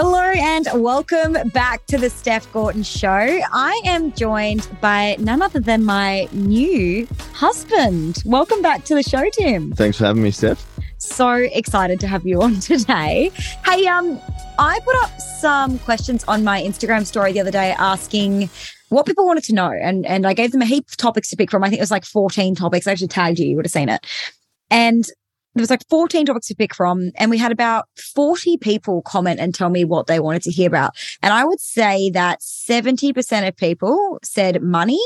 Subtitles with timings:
[0.00, 3.08] Hello and welcome back to the Steph Gorton Show.
[3.08, 8.22] I am joined by none other than my new husband.
[8.24, 9.72] Welcome back to the show, Tim.
[9.72, 10.64] Thanks for having me, Steph.
[10.98, 13.32] So excited to have you on today.
[13.64, 14.20] Hey, um,
[14.60, 18.50] I put up some questions on my Instagram story the other day asking
[18.90, 21.36] what people wanted to know, and and I gave them a heap of topics to
[21.36, 21.64] pick from.
[21.64, 22.86] I think it was like 14 topics.
[22.86, 24.06] I actually tagged you, you would have seen it.
[24.70, 25.08] And
[25.58, 29.40] there was like 14 topics to pick from and we had about 40 people comment
[29.40, 30.92] and tell me what they wanted to hear about.
[31.20, 35.00] And i would say that 70% of people said money.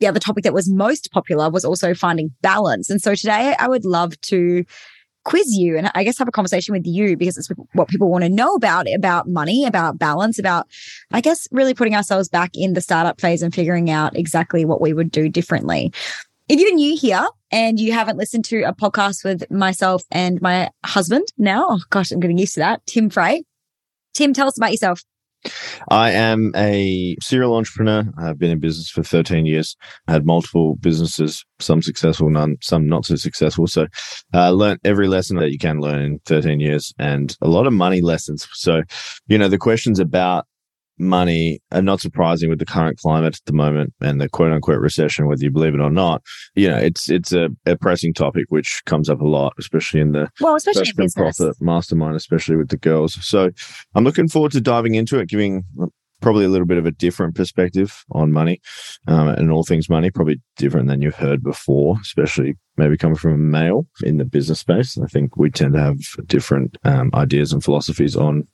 [0.00, 2.88] The other topic that was most popular was also finding balance.
[2.88, 4.64] And so today i would love to
[5.24, 8.24] quiz you and i guess have a conversation with you because it's what people want
[8.24, 10.66] to know about about money about balance about
[11.12, 14.80] i guess really putting ourselves back in the startup phase and figuring out exactly what
[14.80, 15.92] we would do differently
[16.48, 20.70] if you're new here and you haven't listened to a podcast with myself and my
[20.84, 23.44] husband now, oh gosh, I'm getting used to that, Tim Frey.
[24.14, 25.02] Tim, tell us about yourself.
[25.90, 28.04] I am a serial entrepreneur.
[28.18, 29.76] I've been in business for 13 years.
[30.08, 33.66] I had multiple businesses, some successful, none, some not so successful.
[33.66, 33.86] So
[34.32, 37.66] I uh, learned every lesson that you can learn in 13 years and a lot
[37.66, 38.48] of money lessons.
[38.52, 38.82] So,
[39.28, 40.46] you know, the questions about
[40.98, 44.80] money and not surprising with the current climate at the moment and the quote unquote
[44.80, 46.22] recession, whether you believe it or not.
[46.54, 50.12] You know, it's it's a, a pressing topic which comes up a lot, especially in
[50.12, 51.38] the well, especially in business.
[51.38, 53.14] profit mastermind, especially with the girls.
[53.24, 53.50] So
[53.94, 55.64] I'm looking forward to diving into it, giving
[56.20, 58.60] probably a little bit of a different perspective on money
[59.06, 63.34] um, and all things money, probably different than you've heard before, especially maybe coming from
[63.34, 64.98] a male in the business space.
[64.98, 68.46] I think we tend to have different um, ideas and philosophies on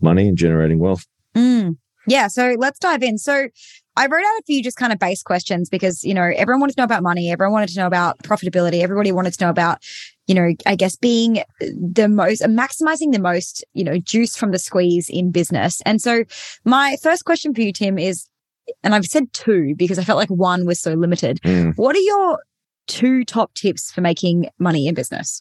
[0.00, 1.06] money and generating wealth.
[1.36, 1.76] Mm.
[2.08, 2.28] Yeah.
[2.28, 3.18] So let's dive in.
[3.18, 3.48] So
[3.96, 6.74] I wrote out a few just kind of base questions because, you know, everyone wanted
[6.76, 7.32] to know about money.
[7.32, 8.80] Everyone wanted to know about profitability.
[8.80, 9.82] Everybody wanted to know about,
[10.28, 14.58] you know, I guess being the most, maximizing the most, you know, juice from the
[14.58, 15.80] squeeze in business.
[15.84, 16.24] And so
[16.64, 18.28] my first question for you, Tim, is,
[18.84, 21.40] and I've said two because I felt like one was so limited.
[21.42, 21.74] Mm.
[21.76, 22.38] What are your
[22.86, 25.40] two top tips for making money in business?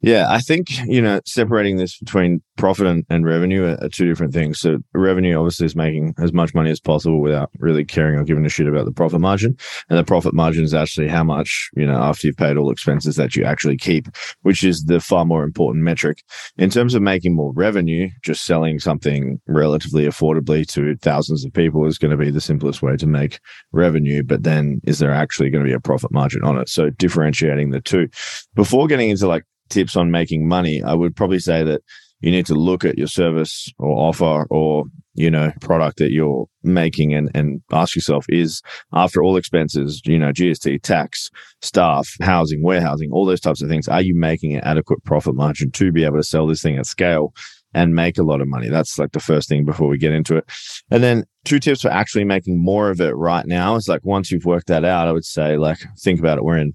[0.00, 4.06] Yeah, I think, you know, separating this between profit and, and revenue are, are, two
[4.06, 4.60] different things.
[4.60, 8.46] So revenue obviously is making as much money as possible without really caring or giving
[8.46, 9.56] a shit about the profit margin.
[9.88, 13.16] And the profit margin is actually how much, you know, after you've paid all expenses
[13.16, 14.06] that you actually keep,
[14.42, 16.22] which is the far more important metric.
[16.58, 21.86] In terms of making more revenue, just selling something relatively affordably to thousands of people
[21.86, 23.40] is going to be the simplest way to make
[23.72, 24.22] revenue.
[24.22, 26.68] But then is there actually going to be a profit margin on it?
[26.68, 28.08] So differentiating the two
[28.54, 31.82] before getting into like tips on making money, I would probably say that
[32.20, 34.84] you need to look at your service or offer or
[35.14, 38.62] you know product that you're making and and ask yourself is
[38.92, 41.30] after all expenses you know gst tax
[41.62, 45.70] staff housing warehousing all those types of things are you making an adequate profit margin
[45.70, 47.32] to be able to sell this thing at scale
[47.74, 48.68] and make a lot of money?
[48.68, 50.44] That's like the first thing before we get into it.
[50.90, 54.30] And then two tips for actually making more of it right now is like once
[54.30, 56.44] you've worked that out i would say like think about it.
[56.44, 56.72] We're in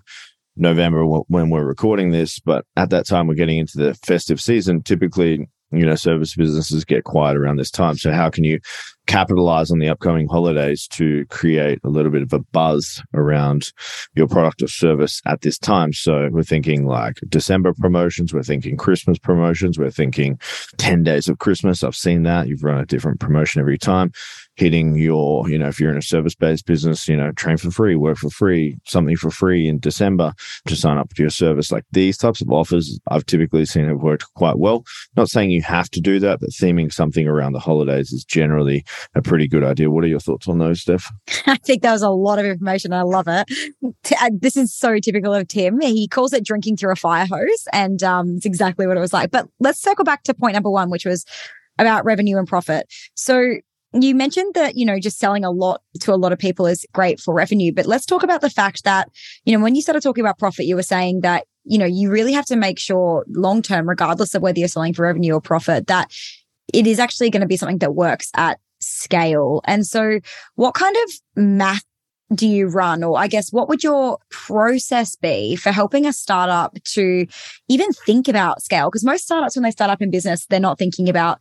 [0.56, 4.82] November when we're recording this, but at that time we're getting into the festive season.
[4.82, 7.98] Typically, you know, service businesses get quiet around this time.
[7.98, 8.60] So how can you
[9.08, 13.72] capitalize on the upcoming holidays to create a little bit of a buzz around
[14.16, 15.92] your product or service at this time.
[15.92, 20.40] So we're thinking like December promotions, we're thinking Christmas promotions, we're thinking
[20.78, 21.84] 10 days of Christmas.
[21.84, 22.48] I've seen that.
[22.48, 24.12] You've run a different promotion every time.
[24.56, 27.72] Hitting your, you know, if you're in a service based business, you know, train for
[27.72, 30.34] free, work for free, something for free in December
[30.68, 31.72] to sign up to your service.
[31.72, 34.84] Like these types of offers, I've typically seen have worked quite well.
[35.16, 38.86] Not saying you have to do that, but theming something around the holidays is generally
[39.16, 39.90] a pretty good idea.
[39.90, 41.12] What are your thoughts on those, Steph?
[41.48, 42.94] I think that was a lot of information.
[42.94, 43.50] I love it.
[43.84, 45.82] Uh, this is so typical of Tim.
[45.82, 49.14] He calls it drinking through a fire hose, and um, it's exactly what it was
[49.14, 49.32] like.
[49.32, 51.26] But let's circle back to point number one, which was
[51.80, 52.88] about revenue and profit.
[53.16, 53.56] So
[54.02, 56.86] you mentioned that, you know, just selling a lot to a lot of people is
[56.94, 59.10] great for revenue, but let's talk about the fact that,
[59.46, 62.10] you know, when you started talking about profit, you were saying that, you know, you
[62.10, 65.42] really have to make sure long term, regardless of whether you're selling for revenue or
[65.42, 66.12] profit, that
[66.74, 69.62] it is actually going to be something that works at scale.
[69.66, 70.20] And so,
[70.56, 71.84] what kind of math
[72.34, 73.04] do you run?
[73.04, 77.28] Or I guess, what would your process be for helping a startup to
[77.68, 78.90] even think about scale?
[78.90, 81.40] Because most startups, when they start up in business, they're not thinking about,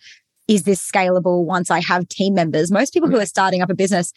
[0.49, 2.71] is this scalable once I have team members?
[2.71, 3.23] Most people who mm.
[3.23, 4.13] are starting up a business,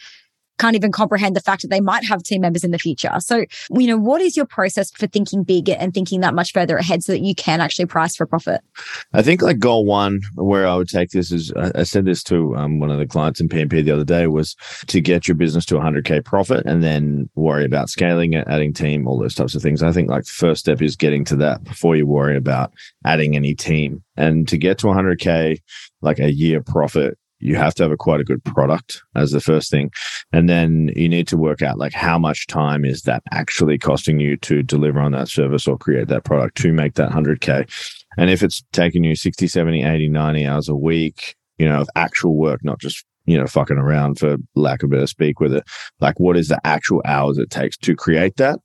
[0.57, 3.11] can't even comprehend the fact that they might have team members in the future.
[3.19, 6.77] So, you know, what is your process for thinking big and thinking that much further
[6.77, 8.61] ahead so that you can actually price for profit?
[9.13, 12.55] I think like goal one, where I would take this is I said this to
[12.55, 14.55] um, one of the clients in PMP the other day was
[14.87, 19.07] to get your business to 100K profit and then worry about scaling it, adding team,
[19.07, 19.83] all those types of things.
[19.83, 22.73] I think like the first step is getting to that before you worry about
[23.05, 24.03] adding any team.
[24.17, 25.59] And to get to 100K,
[26.01, 29.39] like a year profit, you have to have a quite a good product as the
[29.39, 29.91] first thing
[30.31, 34.19] and then you need to work out like how much time is that actually costing
[34.19, 37.69] you to deliver on that service or create that product to make that 100k
[38.17, 41.89] and if it's taking you 60 70 80 90 hours a week you know of
[41.95, 45.63] actual work not just you know fucking around for lack of better speak with it
[45.99, 48.59] like what is the actual hours it takes to create that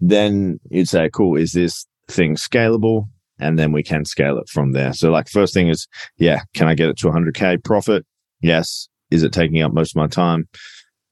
[0.00, 3.06] then you'd say cool is this thing scalable
[3.38, 4.92] and then we can scale it from there.
[4.92, 5.88] So like first thing is,
[6.18, 8.06] yeah, can I get it to 100k profit?
[8.44, 8.88] Yes.
[9.10, 10.46] Is it taking up most of my time?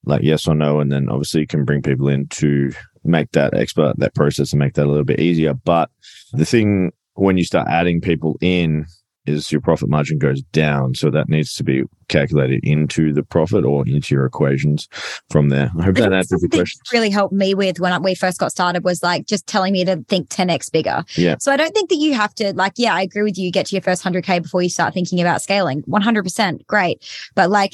[0.04, 0.80] Like yes or no.
[0.80, 2.72] And then obviously you can bring people in to
[3.04, 5.54] make that expert that process and make that a little bit easier.
[5.54, 5.90] But
[6.34, 8.84] the thing when you start adding people in
[9.26, 10.94] is your profit margin goes down.
[10.94, 14.88] So that needs to be calculated into the profit or into your equations
[15.30, 15.70] from there.
[15.78, 16.80] I hope that answers the question.
[16.92, 20.04] Really helped me with when we first got started was like just telling me to
[20.08, 21.04] think 10x bigger.
[21.14, 21.36] Yeah.
[21.38, 23.50] So I don't think that you have to like, yeah, I agree with you.
[23.50, 25.82] Get to your first 100K before you start thinking about scaling.
[25.82, 26.66] 100%.
[26.66, 27.30] Great.
[27.34, 27.72] But like,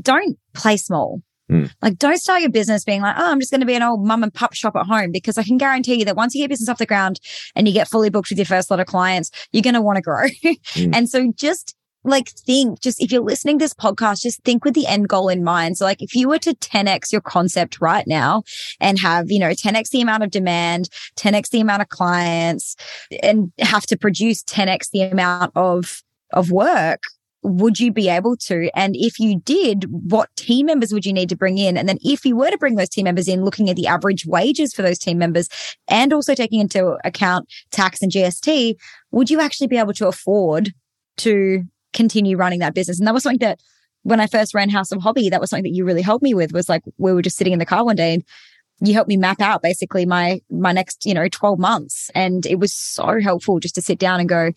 [0.00, 1.22] don't play small.
[1.50, 1.72] Mm.
[1.82, 4.06] Like, don't start your business being like, oh, I'm just going to be an old
[4.06, 6.50] mum and pup shop at home because I can guarantee you that once you get
[6.50, 7.20] business off the ground
[7.54, 9.96] and you get fully booked with your first lot of clients, you're going to want
[9.96, 10.26] to grow.
[10.26, 10.90] mm.
[10.98, 11.74] And so just
[12.04, 15.28] like think, just if you're listening to this podcast, just think with the end goal
[15.28, 15.78] in mind.
[15.78, 18.42] So like if you were to 10x your concept right now
[18.80, 22.76] and have, you know, 10x the amount of demand, 10x the amount of clients
[23.22, 26.02] and have to produce 10x the amount of
[26.32, 27.02] of work
[27.48, 28.70] would you be able to?
[28.74, 31.76] And if you did, what team members would you need to bring in?
[31.76, 34.26] And then if you were to bring those team members in, looking at the average
[34.26, 35.48] wages for those team members
[35.88, 38.76] and also taking into account tax and GST,
[39.10, 40.72] would you actually be able to afford
[41.18, 42.98] to continue running that business?
[42.98, 43.60] And that was something that
[44.02, 46.34] when I first ran House of Hobby, that was something that you really helped me
[46.34, 48.24] with was like, we were just sitting in the car one day and
[48.80, 52.58] you helped me map out basically my my next you know 12 months and it
[52.58, 54.52] was so helpful just to sit down and go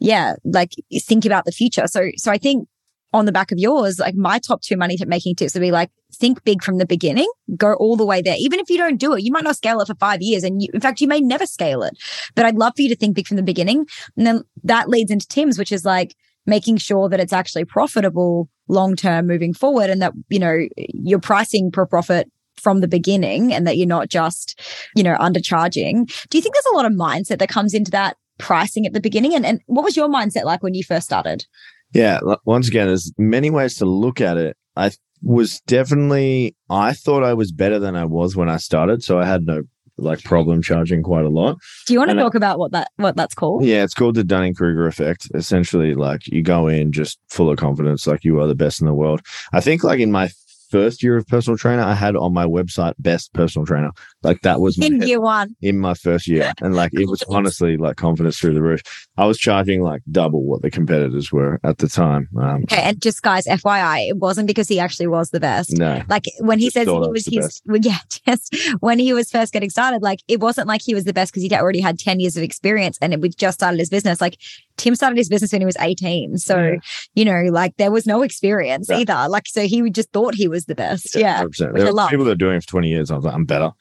[0.00, 1.86] yeah, like think about the future.
[1.86, 2.66] So, so I think
[3.12, 5.90] on the back of yours, like my top two money making tips would be like,
[6.14, 8.36] think big from the beginning, go all the way there.
[8.38, 10.44] Even if you don't do it, you might not scale it for five years.
[10.44, 11.98] And you, in fact, you may never scale it,
[12.34, 13.86] but I'd love for you to think big from the beginning.
[14.16, 16.14] And then that leads into Tim's, which is like
[16.46, 21.20] making sure that it's actually profitable long term moving forward and that, you know, you're
[21.20, 24.60] pricing per profit from the beginning and that you're not just,
[24.94, 26.06] you know, undercharging.
[26.28, 29.00] Do you think there's a lot of mindset that comes into that pricing at the
[29.00, 29.34] beginning?
[29.34, 31.46] And, and what was your mindset like when you first started?
[31.92, 34.56] Yeah, once again, there's many ways to look at it.
[34.76, 34.92] I
[35.22, 39.02] was definitely, I thought I was better than I was when I started.
[39.02, 39.62] So I had no
[40.00, 41.58] like problem charging quite a lot.
[41.86, 43.64] Do you want to and talk I, about what that what that's called?
[43.64, 45.28] Yeah, it's called the Dunning Kruger effect.
[45.34, 48.86] Essentially, like you go in just full of confidence, like you are the best in
[48.86, 49.20] the world.
[49.52, 50.30] I think like in my
[50.70, 53.90] first year of personal trainer, I had on my website best personal trainer.
[54.22, 55.56] Like that was in year one.
[55.62, 56.52] In my first year.
[56.60, 58.82] And like it was honestly like confidence through the roof.
[59.16, 62.28] I was charging like double what the competitors were at the time.
[62.38, 65.72] Um, okay, and just guys, FYI, it wasn't because he actually was the best.
[65.78, 66.02] No.
[66.08, 69.70] Like when he says he was his well, yeah, just when he was first getting
[69.70, 72.36] started, like it wasn't like he was the best because he already had 10 years
[72.36, 74.20] of experience and it, we just started his business.
[74.20, 74.36] Like
[74.76, 76.36] Tim started his business when he was 18.
[76.36, 76.78] So, yeah.
[77.14, 78.98] you know, like there was no experience yeah.
[78.98, 79.28] either.
[79.28, 81.14] Like, so he just thought he was the best.
[81.14, 81.44] Yeah.
[81.58, 82.08] yeah.
[82.08, 83.10] People that are doing it for 20 years.
[83.10, 83.72] I was like, I'm better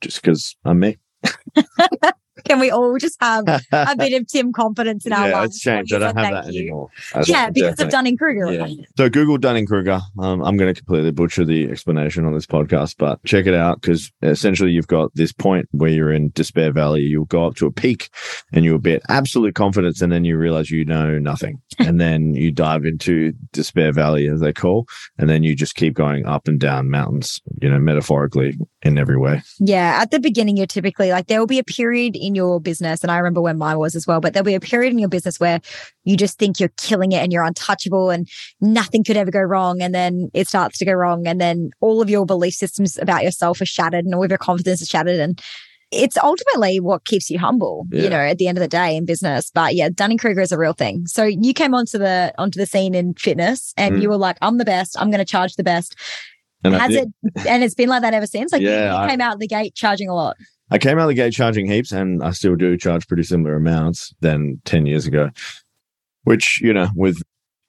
[0.00, 0.98] just because I'm me.
[2.44, 5.56] Can we all just have a bit of Tim confidence in our yeah, lives?
[5.56, 5.92] It's changed.
[5.92, 6.62] I don't have that you.
[6.62, 6.90] anymore.
[7.14, 7.84] I yeah, because definitely.
[7.84, 8.52] of Dunning Kruger.
[8.52, 8.84] Yeah.
[8.96, 10.00] So Google Dunning Kruger.
[10.18, 13.80] Um, I'm going to completely butcher the explanation on this podcast, but check it out
[13.80, 17.02] because essentially you've got this point where you're in despair valley.
[17.02, 18.10] You'll go up to a peak
[18.52, 22.34] and you'll be at absolute confidence, and then you realize you know nothing, and then
[22.34, 24.86] you dive into despair valley as they call,
[25.18, 27.40] and then you just keep going up and down mountains.
[27.60, 29.42] You know, metaphorically in every way.
[29.58, 33.02] Yeah, at the beginning, you're typically like there will be a period in your business,
[33.02, 35.08] and I remember when mine was as well, but there'll be a period in your
[35.08, 35.60] business where
[36.04, 38.28] you just think you're killing it and you're untouchable and
[38.60, 39.82] nothing could ever go wrong.
[39.82, 41.26] And then it starts to go wrong.
[41.26, 44.38] And then all of your belief systems about yourself are shattered and all of your
[44.38, 45.20] confidence is shattered.
[45.20, 45.40] And
[45.90, 48.02] it's ultimately what keeps you humble, yeah.
[48.02, 49.50] you know, at the end of the day in business.
[49.52, 51.06] But yeah, Dunning Kruger is a real thing.
[51.06, 54.02] So you came onto the onto the scene in fitness and mm.
[54.02, 55.96] you were like, I'm the best, I'm gonna charge the best.
[56.64, 57.08] And has it
[57.46, 58.52] and it's been like that ever since?
[58.52, 60.36] Like yeah, you, you came out of the gate charging a lot.
[60.70, 63.54] I came out of the gate charging heaps, and I still do charge pretty similar
[63.54, 65.30] amounts than 10 years ago,
[66.24, 67.22] which, you know, with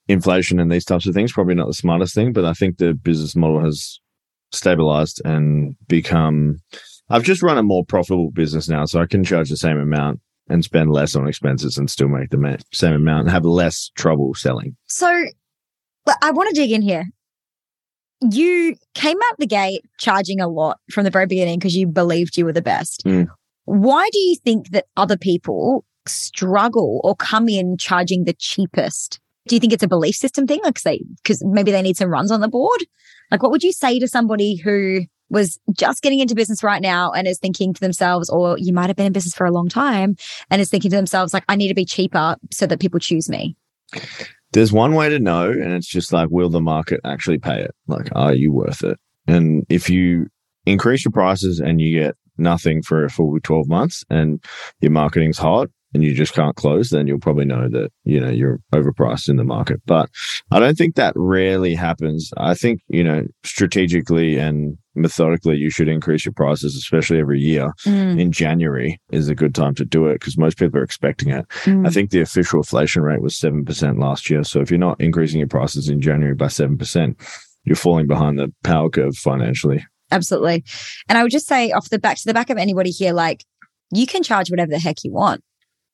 [0.08, 2.94] inflation and these types of things, probably not the smartest thing, but I think the
[2.94, 4.00] business model has
[4.52, 6.58] stabilized and become.
[7.10, 10.20] I've just run a more profitable business now, so I can charge the same amount
[10.50, 14.34] and spend less on expenses and still make the same amount and have less trouble
[14.34, 14.76] selling.
[14.88, 15.26] So
[16.22, 17.06] I want to dig in here.
[18.22, 22.38] You came out the gate charging a lot from the very beginning because you believed
[22.38, 23.04] you were the best.
[23.06, 23.28] Mm.
[23.66, 29.20] Why do you think that other people struggle or come in charging the cheapest?
[29.48, 30.60] Do you think it's a belief system thing?
[30.64, 32.86] Like, say, because maybe they need some runs on the board?
[33.32, 37.12] Like, what would you say to somebody who was just getting into business right now
[37.12, 39.70] and is thinking to themselves, or you might have been in business for a long
[39.70, 40.16] time
[40.50, 43.30] and is thinking to themselves, like, I need to be cheaper so that people choose
[43.30, 43.56] me?
[44.52, 47.72] There's one way to know, and it's just like, will the market actually pay it?
[47.88, 48.98] Like, are you worth it?
[49.28, 50.28] And if you
[50.66, 54.44] increase your prices and you get nothing for a full 12 months and
[54.82, 58.30] your marketing's hot, and you just can't close, then you'll probably know that, you know,
[58.30, 59.82] you're overpriced in the market.
[59.86, 60.10] But
[60.52, 62.32] I don't think that rarely happens.
[62.38, 67.74] I think, you know, strategically and methodically, you should increase your prices, especially every year.
[67.86, 68.20] Mm.
[68.20, 71.48] In January is a good time to do it because most people are expecting it.
[71.64, 71.88] Mm.
[71.88, 74.44] I think the official inflation rate was 7% last year.
[74.44, 77.16] So if you're not increasing your prices in January by 7%,
[77.64, 79.86] you're falling behind the power curve financially.
[80.12, 80.64] Absolutely.
[81.08, 83.46] And I would just say off the back to the back of anybody here, like
[83.92, 85.44] you can charge whatever the heck you want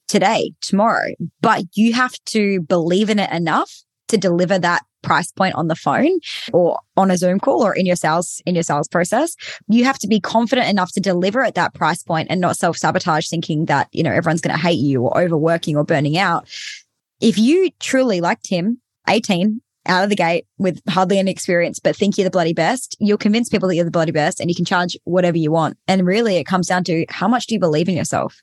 [0.07, 5.55] today, tomorrow, but you have to believe in it enough to deliver that price point
[5.55, 6.19] on the phone
[6.51, 9.35] or on a Zoom call or in your sales in your sales process.
[9.67, 13.29] You have to be confident enough to deliver at that price point and not self-sabotage
[13.29, 16.47] thinking that, you know, everyone's going to hate you or overworking or burning out.
[17.21, 21.95] If you truly like Tim, 18, out of the gate with hardly any experience, but
[21.95, 24.55] think you're the bloody best, you'll convince people that you're the bloody best and you
[24.55, 25.77] can charge whatever you want.
[25.87, 28.41] And really, it comes down to how much do you believe in yourself?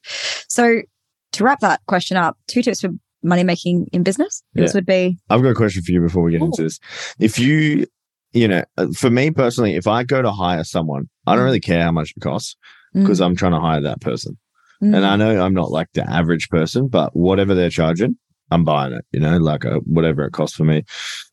[0.49, 0.83] So,
[1.33, 2.91] to wrap that question up, two tips for
[3.23, 4.43] money making in business.
[4.55, 4.63] Yeah.
[4.65, 6.47] This would be I've got a question for you before we get Ooh.
[6.47, 6.79] into this.
[7.21, 7.87] If you,
[8.33, 11.47] you know, uh, for me personally, if I go to hire someone, I don't Mm.
[11.47, 12.57] really care how much it costs
[12.95, 13.03] Mm.
[13.03, 14.37] because I'm trying to hire that person.
[14.83, 14.97] Mm.
[14.97, 18.17] And I know I'm not like the average person, but whatever they're charging,
[18.51, 20.83] I'm buying it, you know, like uh whatever it costs for me.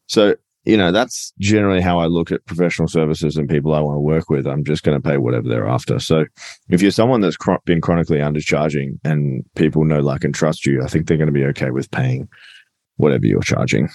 [0.07, 0.35] So,
[0.69, 3.99] you know, that's generally how I look at professional services and people I want to
[4.01, 4.45] work with.
[4.45, 5.99] I'm just going to pay whatever they're after.
[5.99, 6.25] So
[6.69, 10.83] if you're someone that's chro- been chronically undercharging and people know, like, and trust you,
[10.83, 12.27] I think they're going to be okay with paying
[12.97, 13.89] whatever you're charging.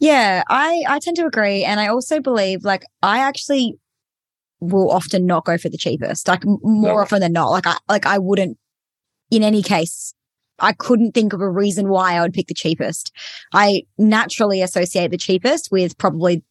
[0.00, 3.78] Yeah, I I tend to agree, and I also believe like I actually
[4.60, 6.26] will often not go for the cheapest.
[6.28, 6.98] Like more No.
[6.98, 8.58] often than not, like I like I wouldn't.
[9.30, 10.12] In any case,
[10.58, 13.12] I couldn't think of a reason why I would pick the cheapest.
[13.52, 16.42] I naturally associate the cheapest with probably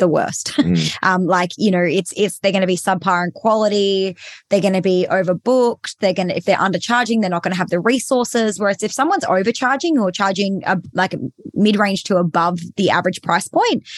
[0.00, 0.52] the worst.
[0.60, 0.96] Mm.
[1.02, 4.16] um, like you know, it's it's they're going to be subpar in quality.
[4.50, 5.96] They're going to be overbooked.
[6.00, 8.60] They're going to if they're undercharging, they're not going to have the resources.
[8.60, 11.14] Whereas if someone's overcharging or charging a, like
[11.54, 13.88] mid range to above the average price point.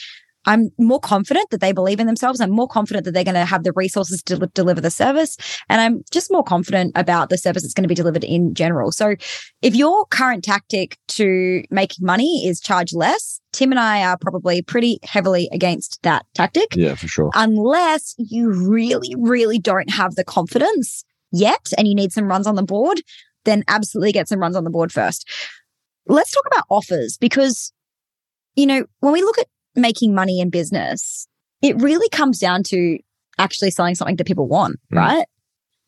[0.44, 2.40] I'm more confident that they believe in themselves.
[2.40, 5.36] I'm more confident that they're going to have the resources to del- deliver the service.
[5.68, 8.92] And I'm just more confident about the service that's going to be delivered in general.
[8.92, 9.14] So
[9.62, 14.62] if your current tactic to make money is charge less, Tim and I are probably
[14.62, 17.30] pretty heavily against that tactic Yeah, for sure.
[17.34, 22.56] unless you really, really don't have the confidence yet and you need some runs on
[22.56, 23.00] the board,
[23.44, 25.28] then absolutely get some runs on the board first.
[26.06, 27.72] Let's talk about offers because,
[28.56, 31.26] you know, when we look at making money in business,
[31.62, 32.98] it really comes down to
[33.38, 34.98] actually selling something that people want, Mm.
[34.98, 35.26] right?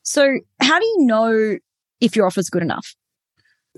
[0.03, 1.59] So, how do you know
[2.01, 2.95] if your offer's good enough?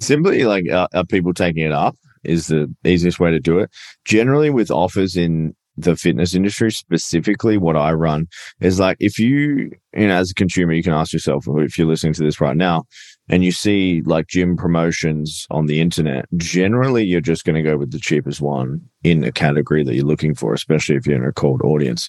[0.00, 1.96] Simply like, are, are people taking it up?
[2.24, 3.70] Is the easiest way to do it.
[4.04, 8.26] Generally, with offers in the fitness industry, specifically what I run,
[8.60, 11.86] is like if you, you know, as a consumer, you can ask yourself, if you're
[11.86, 12.84] listening to this right now,
[13.28, 17.76] and you see like gym promotions on the internet, generally you're just going to go
[17.76, 21.24] with the cheapest one in a category that you're looking for, especially if you're in
[21.24, 22.08] a cold audience.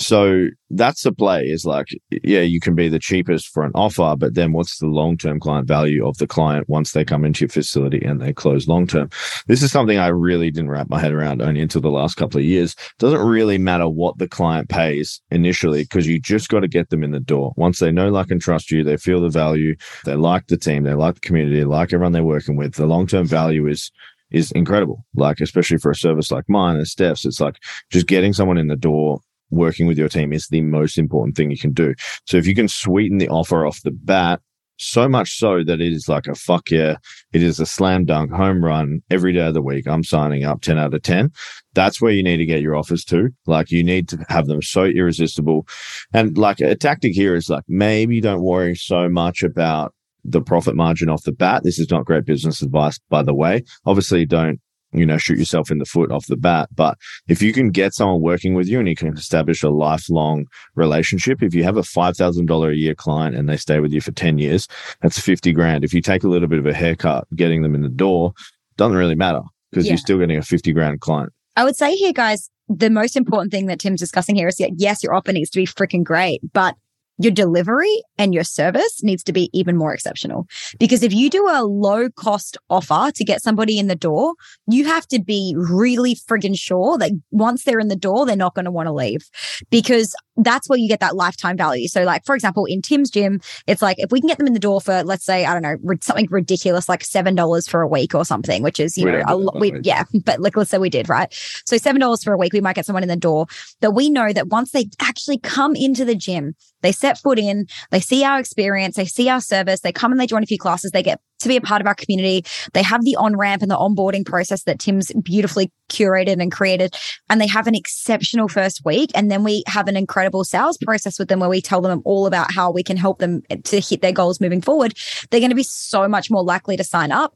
[0.00, 1.86] So that's the play is like,
[2.24, 5.38] yeah, you can be the cheapest for an offer, but then what's the long term
[5.38, 8.88] client value of the client once they come into your facility and they close long
[8.88, 9.08] term?
[9.46, 12.40] This is something I really didn't wrap my head around only until the last couple
[12.40, 12.74] of years.
[12.98, 17.04] Doesn't really matter what the client pays initially because you just got to get them
[17.04, 17.52] in the door.
[17.56, 20.82] Once they know, like, and trust you, they feel the value, they like the team,
[20.82, 22.74] they like the community, they like everyone they're working with.
[22.74, 23.92] The long term value is
[24.32, 25.04] is incredible.
[25.14, 27.56] Like, especially for a service like mine and Steph's, it's like
[27.90, 29.20] just getting someone in the door,
[29.50, 31.94] working with your team is the most important thing you can do.
[32.26, 34.40] So if you can sweeten the offer off the bat,
[34.78, 36.96] so much so that it is like a fuck yeah,
[37.32, 39.86] it is a slam dunk home run every day of the week.
[39.86, 41.30] I'm signing up 10 out of 10.
[41.74, 43.28] That's where you need to get your offers to.
[43.46, 45.66] Like you need to have them so irresistible.
[46.12, 50.76] And like a tactic here is like maybe don't worry so much about the profit
[50.76, 51.62] margin off the bat.
[51.64, 53.64] This is not great business advice, by the way.
[53.86, 54.60] Obviously, don't
[54.92, 56.68] you know, shoot yourself in the foot off the bat.
[56.74, 56.98] But
[57.28, 61.42] if you can get someone working with you and you can establish a lifelong relationship,
[61.42, 64.38] if you have a $5,000 a year client and they stay with you for 10
[64.38, 64.68] years,
[65.00, 65.84] that's 50 grand.
[65.84, 68.32] If you take a little bit of a haircut getting them in the door,
[68.76, 69.92] doesn't really matter because yeah.
[69.92, 71.32] you're still getting a 50 grand client.
[71.56, 74.72] I would say here, guys, the most important thing that Tim's discussing here is that
[74.76, 76.76] yes, your offer needs to be freaking great, but
[77.18, 80.46] your delivery and your service needs to be even more exceptional.
[80.78, 84.34] Because if you do a low cost offer to get somebody in the door,
[84.66, 88.54] you have to be really friggin' sure that once they're in the door, they're not
[88.54, 89.28] going to want to leave
[89.70, 91.88] because that's where you get that lifetime value.
[91.88, 94.54] So, like, for example, in Tim's gym, it's like if we can get them in
[94.54, 98.14] the door for, let's say, I don't know, something ridiculous like $7 for a week
[98.14, 99.60] or something, which is, you we know, a lot.
[99.60, 101.28] We, yeah, but like, let's say we did, right?
[101.66, 103.46] So, $7 for a week, we might get someone in the door
[103.80, 107.66] that we know that once they actually come into the gym, they set foot in,
[107.90, 110.58] they see our experience, they see our service, they come and they join a few
[110.58, 112.44] classes, they get to be a part of our community.
[112.72, 116.94] They have the on ramp and the onboarding process that Tim's beautifully curated and created.
[117.28, 119.10] And they have an exceptional first week.
[119.14, 122.26] And then we have an incredible sales process with them where we tell them all
[122.26, 124.94] about how we can help them to hit their goals moving forward.
[125.30, 127.34] They're going to be so much more likely to sign up.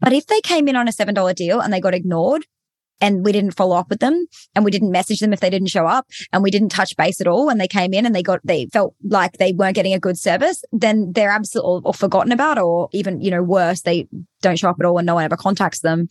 [0.00, 2.46] But if they came in on a $7 deal and they got ignored,
[3.00, 5.68] and we didn't follow up with them and we didn't message them if they didn't
[5.68, 8.22] show up and we didn't touch base at all when they came in and they
[8.22, 12.32] got they felt like they weren't getting a good service then they're absolutely or forgotten
[12.32, 14.06] about or even you know worse they
[14.42, 16.08] don't show up at all and no one ever contacts them.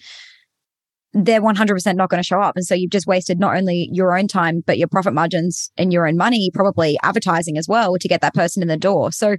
[1.17, 4.17] They're 100% not going to show up and so you've just wasted not only your
[4.17, 8.07] own time but your profit margins and your own money probably advertising as well to
[8.07, 9.11] get that person in the door.
[9.11, 9.37] So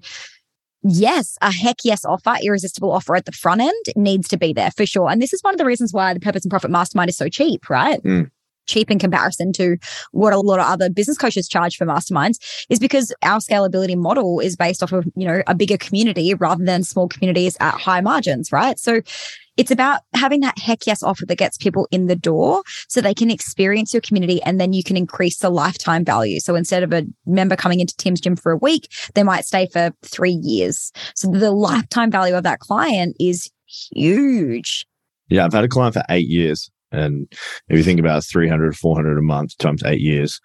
[0.82, 4.70] yes, a heck yes offer, irresistible offer at the front end needs to be there
[4.70, 5.10] for sure.
[5.10, 7.28] And this is one of the reasons why the Purpose and Profit Mastermind is so
[7.28, 8.02] cheap, right?
[8.02, 8.30] Mm.
[8.66, 9.76] Cheap in comparison to
[10.10, 14.40] what a lot of other business coaches charge for masterminds is because our scalability model
[14.40, 18.00] is based off of, you know, a bigger community rather than small communities at high
[18.00, 18.76] margins, right?
[18.80, 19.02] So
[19.56, 23.14] it's about having that heck yes offer that gets people in the door so they
[23.14, 26.40] can experience your community and then you can increase the lifetime value.
[26.40, 29.66] So instead of a member coming into Tim's gym for a week, they might stay
[29.66, 30.92] for three years.
[31.14, 34.86] So the lifetime value of that client is huge.
[35.28, 36.70] Yeah, I've had a client for eight years.
[36.92, 37.26] And
[37.68, 40.40] if you think about 300, 400 a month times eight years,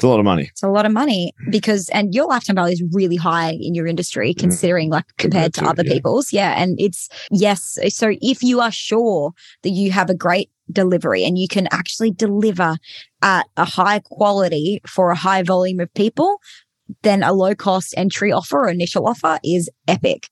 [0.00, 0.48] it's a lot of money.
[0.50, 3.86] It's a lot of money because, and your lifetime value is really high in your
[3.86, 4.40] industry, mm-hmm.
[4.40, 5.92] considering like compared, compared to, to, other yeah.
[5.92, 6.32] people's.
[6.32, 6.54] Yeah.
[6.56, 7.78] And it's, yes.
[7.90, 12.12] So if you are sure that you have a great delivery and you can actually
[12.12, 12.78] deliver
[13.20, 16.38] at a high quality for a high volume of people,
[17.02, 20.28] then a low cost entry offer or initial offer is epic.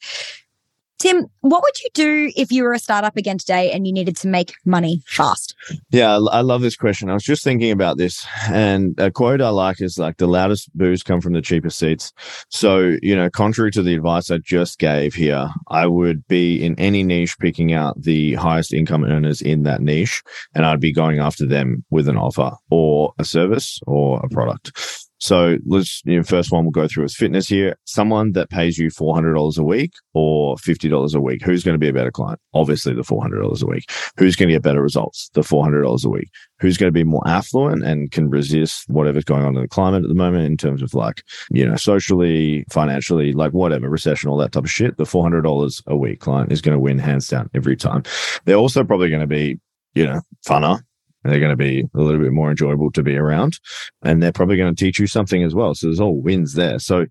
[0.99, 4.17] Tim, what would you do if you were a startup again today and you needed
[4.17, 5.55] to make money fast?
[5.91, 7.09] Yeah, I love this question.
[7.09, 10.77] I was just thinking about this, and a quote I like is like the loudest
[10.77, 12.13] boos come from the cheapest seats.
[12.51, 16.75] So, you know, contrary to the advice I just gave here, I would be in
[16.81, 20.23] any niche picking out the highest income earners in that niche,
[20.55, 25.08] and I'd be going after them with an offer or a service or a product.
[25.19, 27.77] So let's, you know, first one we'll go through is fitness here.
[27.85, 31.89] Someone that pays you $400 a week or $50 a week, who's going to be
[31.89, 32.41] a better client?
[32.55, 33.91] Obviously the $400 a week.
[34.17, 35.31] Who's going to get better results?
[35.35, 36.31] The $400 a week.
[36.61, 40.05] Who's going to be more affluent and can resist whatever's going on in the climate
[40.05, 44.39] at the moment in terms of like, you know, socially, financially, like whatever, recession, all
[44.39, 44.97] that type of shit.
[44.97, 48.03] The $400 a week client is going to win hands down every time.
[48.45, 49.59] They're also probably going to be,
[49.95, 50.81] you know, funner
[51.29, 53.59] they're going to be a little bit more enjoyable to be around.
[54.03, 55.75] And they're probably going to teach you something as well.
[55.75, 56.79] So there's all wins there.
[56.79, 57.07] So,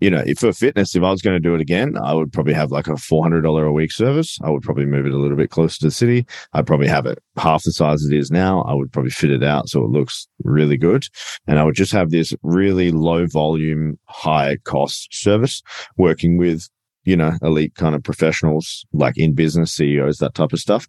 [0.00, 2.32] you know, if for fitness, if I was going to do it again, I would
[2.32, 4.38] probably have like a $400 a week service.
[4.42, 6.24] I would probably move it a little bit closer to the city.
[6.52, 8.62] I'd probably have it half the size it is now.
[8.62, 11.06] I would probably fit it out so it looks really good.
[11.48, 15.62] And I would just have this really low volume, high cost service
[15.96, 16.68] working with
[17.08, 20.86] you know, elite kind of professionals like in business, CEOs, that type of stuff.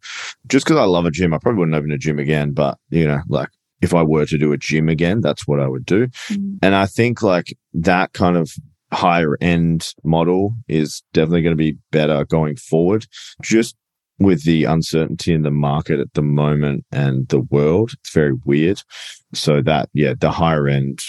[0.48, 3.08] Just because I love a gym, I probably wouldn't open a gym again, but you
[3.08, 3.48] know, like
[3.82, 6.08] if I were to do a gym again, that's what I would do.
[6.30, 6.60] Mm.
[6.62, 8.52] And I think like that kind of
[8.92, 13.06] higher end model is definitely going to be better going forward.
[13.42, 13.78] Just
[14.20, 18.82] with the uncertainty in the market at the moment and the world, it's very weird.
[19.34, 21.00] So that, yeah, the higher end,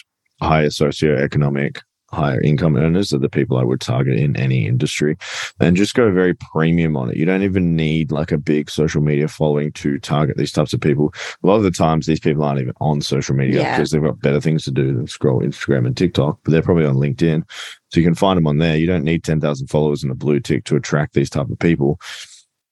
[0.41, 1.81] higher socioeconomic
[2.13, 5.17] higher income earners are the people I would target in any industry
[5.61, 7.17] and just go very premium on it.
[7.17, 10.81] You don't even need like a big social media following to target these types of
[10.81, 11.15] people.
[11.43, 13.77] A lot of the times these people aren't even on social media yeah.
[13.77, 16.85] because they've got better things to do than scroll Instagram and TikTok, but they're probably
[16.85, 17.43] on LinkedIn.
[17.91, 18.77] So you can find them on there.
[18.77, 22.01] You don't need 10,000 followers and a blue tick to attract these type of people.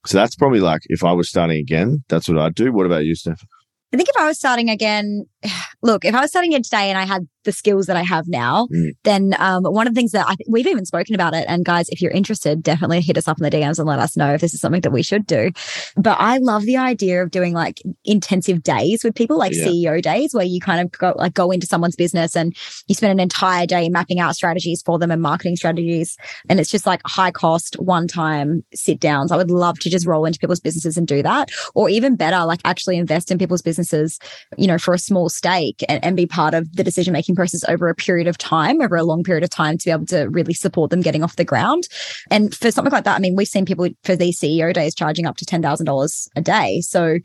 [0.06, 2.72] So that's probably like if I was starting again, that's what I'd do.
[2.72, 3.44] What about you, Steph?
[3.92, 5.26] I think if I was starting again,
[5.82, 8.28] look, if I was starting it today and I had the skills that I have
[8.28, 8.90] now, mm.
[9.04, 11.46] then um, one of the things that I we've even spoken about it.
[11.48, 14.16] And guys, if you're interested, definitely hit us up in the DMs and let us
[14.16, 15.50] know if this is something that we should do.
[15.96, 19.64] But I love the idea of doing like intensive days with people, like yeah.
[19.64, 22.54] CEO days, where you kind of go like go into someone's business and
[22.86, 26.16] you spend an entire day mapping out strategies for them and marketing strategies.
[26.50, 29.32] And it's just like high cost, one time sit downs.
[29.32, 32.44] I would love to just roll into people's businesses and do that, or even better,
[32.44, 34.18] like actually invest in people's businesses,
[34.58, 37.64] you know, for a small stake and, and be part of the decision making process
[37.68, 40.24] over a period of time, over a long period of time to be able to
[40.30, 41.88] really support them getting off the ground.
[42.30, 45.26] And for something like that, I mean, we've seen people for these CEO days charging
[45.26, 46.80] up to $10,000 a day.
[46.80, 47.18] So,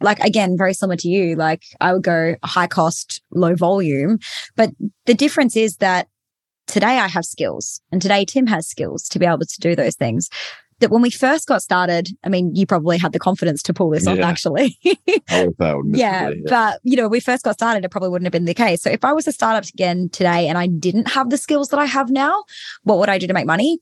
[0.00, 4.18] like, again, very similar to you, like I would go high cost, low volume.
[4.56, 4.70] But
[5.06, 6.08] the difference is that
[6.66, 9.96] today I have skills and today Tim has skills to be able to do those
[9.96, 10.28] things
[10.80, 13.90] that when we first got started, I mean, you probably had the confidence to pull
[13.90, 14.12] this yeah.
[14.12, 14.78] off actually.
[14.82, 18.54] yeah, yeah, but you know, we first got started, it probably wouldn't have been the
[18.54, 18.82] case.
[18.82, 21.80] So if I was a startup again today and I didn't have the skills that
[21.80, 22.44] I have now,
[22.82, 23.78] what would I do to make money?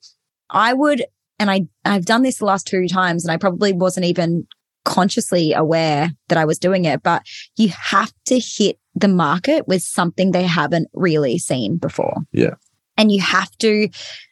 [0.50, 1.04] I would,
[1.38, 4.46] and I, I've done this the last two times and I probably wasn't even
[4.84, 7.22] consciously aware that I was doing it, but
[7.56, 12.22] you have to hit the market with something they haven't really seen before.
[12.32, 12.54] Yeah.
[12.96, 13.88] And you have to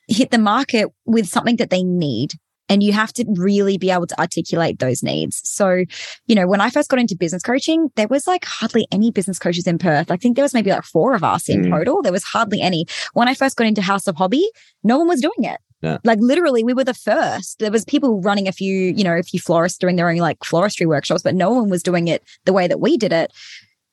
[0.08, 2.34] hit the market with something that they need
[2.68, 5.40] and you have to really be able to articulate those needs.
[5.44, 5.84] So,
[6.26, 9.38] you know, when I first got into business coaching, there was like hardly any business
[9.38, 10.10] coaches in Perth.
[10.10, 11.70] I think there was maybe like four of us in mm.
[11.70, 12.02] total.
[12.02, 12.86] There was hardly any.
[13.12, 14.48] When I first got into House of Hobby,
[14.82, 15.60] no one was doing it.
[15.82, 15.98] Yeah.
[16.02, 17.58] Like literally, we were the first.
[17.58, 20.38] There was people running a few, you know, a few florists doing their own like
[20.38, 23.30] floristry workshops, but no one was doing it the way that we did it.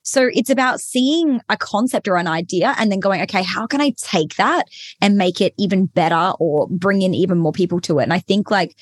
[0.03, 3.81] So it's about seeing a concept or an idea and then going, okay, how can
[3.81, 4.67] I take that
[5.01, 8.03] and make it even better or bring in even more people to it?
[8.03, 8.75] And I think like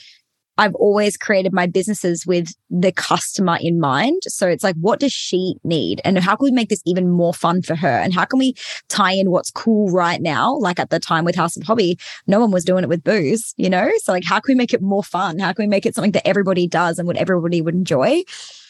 [0.60, 4.22] I've always created my businesses with the customer in mind.
[4.28, 6.02] So it's like, what does she need?
[6.04, 7.88] And how can we make this even more fun for her?
[7.88, 8.56] And how can we
[8.90, 10.58] tie in what's cool right now?
[10.58, 13.54] Like at the time with House of Hobby, no one was doing it with booze,
[13.56, 13.90] you know?
[14.00, 15.40] So like, how can we make it more fun?
[15.40, 18.24] How can we make it something that everybody does and what everybody would enjoy?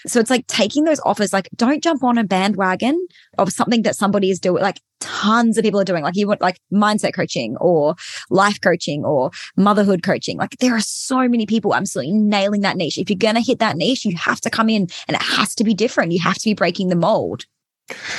[0.08, 3.08] So it's like taking those offers, like don't jump on a bandwagon
[3.38, 6.04] of something that somebody is doing, like tons of people are doing.
[6.04, 7.96] Like you want like mindset coaching or
[8.30, 10.38] life coaching or motherhood coaching.
[10.38, 12.98] Like there are so many people absolutely nailing that niche.
[12.98, 15.56] If you're going to hit that niche, you have to come in and it has
[15.56, 16.12] to be different.
[16.12, 17.46] You have to be breaking the mold.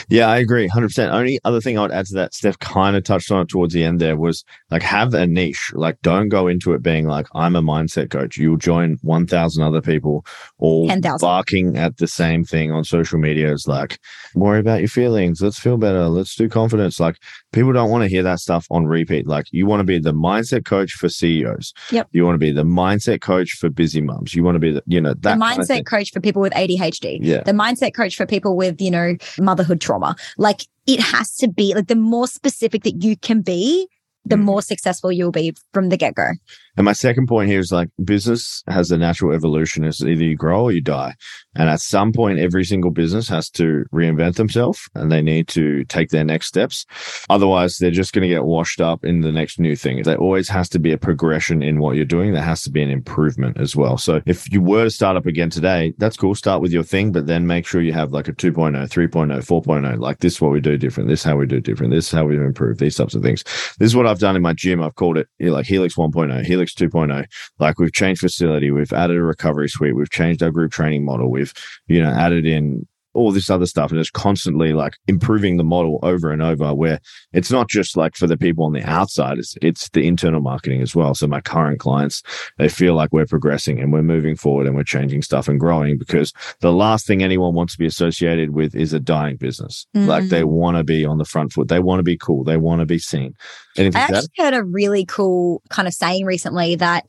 [0.09, 1.11] Yeah, I agree 100%.
[1.11, 3.75] Only other thing I would add to that, Steph kind of touched on it towards
[3.75, 5.73] the end there, was like have a niche.
[5.75, 8.37] Like don't go into it being like, I'm a mindset coach.
[8.37, 10.25] You'll join 1,000 other people
[10.59, 13.53] all 10, barking at the same thing on social media.
[13.53, 13.99] It's like,
[14.35, 15.41] worry about your feelings.
[15.41, 16.09] Let's feel better.
[16.09, 17.01] Let's do confidence.
[17.01, 17.17] Like
[17.53, 19.27] people don't want to hear that stuff on repeat.
[19.27, 21.73] Like you want to be the mindset coach for CEOs.
[21.91, 22.09] Yep.
[22.13, 24.35] You want to be the mindset coach for busy moms.
[24.35, 26.43] You want to be the, you know, that the mindset kind of coach for people
[26.43, 27.19] with ADHD.
[27.21, 27.43] Yeah.
[27.43, 30.17] The mindset coach for people with, you know, motherhood trauma.
[30.39, 33.89] Like it has to be like the more specific that you can be,
[34.25, 34.43] the mm.
[34.43, 36.33] more successful you'll be from the get go.
[36.81, 39.85] And my second point here is like business has a natural evolution.
[39.85, 41.15] It's either you grow or you die.
[41.55, 45.85] And at some point, every single business has to reinvent themselves and they need to
[45.85, 46.87] take their next steps.
[47.29, 50.03] Otherwise, they're just going to get washed up in the next new thing.
[50.03, 52.33] There always has to be a progression in what you're doing.
[52.33, 53.99] There has to be an improvement as well.
[53.99, 56.35] So if you were to start up again today, that's cool.
[56.35, 59.99] Start with your thing, but then make sure you have like a 2.0, 3.0, 4.0.
[59.99, 61.11] Like this is what we do different.
[61.11, 61.93] This is how we do different.
[61.93, 63.45] This is how we improve these types of things.
[63.79, 64.83] This is what I've done in my gym.
[64.83, 67.25] I've called it like Helix 1.0, Helix 2.0.
[67.59, 71.31] Like we've changed facility, we've added a recovery suite, we've changed our group training model,
[71.31, 71.53] we've,
[71.87, 75.99] you know, added in all this other stuff and it's constantly like improving the model
[76.03, 77.01] over and over where
[77.33, 80.81] it's not just like for the people on the outside it's it's the internal marketing
[80.81, 81.15] as well.
[81.15, 82.23] So my current clients
[82.59, 85.99] they feel like we're progressing and we're moving forward and we're changing stuff and growing
[85.99, 89.87] because the last thing anyone wants to be associated with is a dying business.
[89.97, 90.07] Mm.
[90.07, 90.49] like they mm.
[90.49, 91.69] want to be on the front foot.
[91.69, 92.45] They want to be cool.
[92.45, 93.35] They want to be seen.
[93.77, 97.07] Anything i actually heard a really cool kind of saying recently that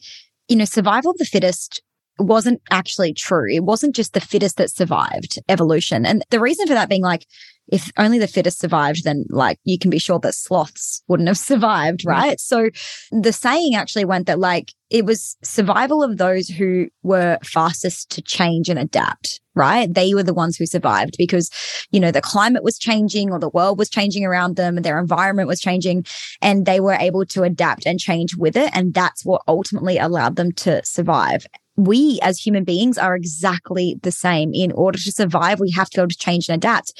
[0.47, 1.81] you know survival of the fittest
[2.19, 3.47] wasn't actually true.
[3.49, 6.05] It wasn't just the fittest that survived evolution.
[6.05, 7.25] And the reason for that being like,
[7.71, 11.37] if only the fittest survived, then like you can be sure that sloths wouldn't have
[11.51, 12.09] survived, mm-hmm.
[12.09, 12.39] right?
[12.39, 12.69] So
[13.11, 18.21] the saying actually went that like it was survival of those who were fastest to
[18.21, 19.91] change and adapt, right?
[19.91, 21.49] They were the ones who survived because,
[21.91, 24.99] you know, the climate was changing or the world was changing around them and their
[24.99, 26.05] environment was changing
[26.41, 28.69] and they were able to adapt and change with it.
[28.73, 31.45] And that's what ultimately allowed them to survive
[31.77, 34.53] we as human beings are exactly the same.
[34.53, 36.93] In order to survive, we have to be able to change and adapt.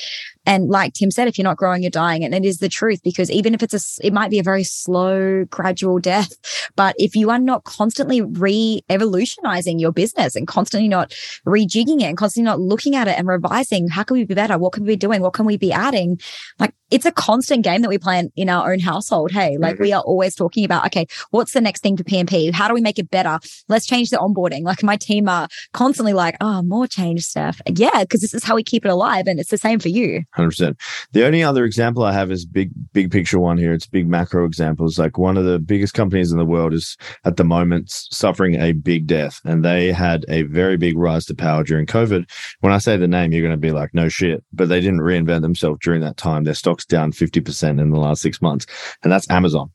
[0.45, 2.23] And like Tim said, if you're not growing, you're dying.
[2.23, 4.63] And it is the truth because even if it's a, it might be a very
[4.63, 6.31] slow, gradual death,
[6.75, 11.11] but if you are not constantly re evolutionizing your business and constantly not
[11.45, 14.57] rejigging it and constantly not looking at it and revising, how can we be better?
[14.57, 15.21] What can we be doing?
[15.21, 16.19] What can we be adding?
[16.59, 19.31] Like it's a constant game that we play in, in our own household.
[19.31, 19.83] Hey, like mm-hmm.
[19.83, 22.53] we are always talking about, okay, what's the next thing for PMP?
[22.53, 23.39] How do we make it better?
[23.69, 24.63] Let's change the onboarding.
[24.63, 27.61] Like my team are constantly like, oh, more change stuff.
[27.67, 29.25] Yeah, because this is how we keep it alive.
[29.27, 30.23] And it's the same for you.
[30.37, 30.79] 100%.
[31.11, 33.73] The only other example I have is big, big picture one here.
[33.73, 34.97] It's big macro examples.
[34.97, 38.71] Like one of the biggest companies in the world is at the moment suffering a
[38.71, 42.29] big death and they had a very big rise to power during COVID.
[42.61, 45.01] When I say the name, you're going to be like, no shit, but they didn't
[45.01, 46.43] reinvent themselves during that time.
[46.43, 48.65] Their stock's down 50% in the last six months.
[49.03, 49.71] And that's Amazon.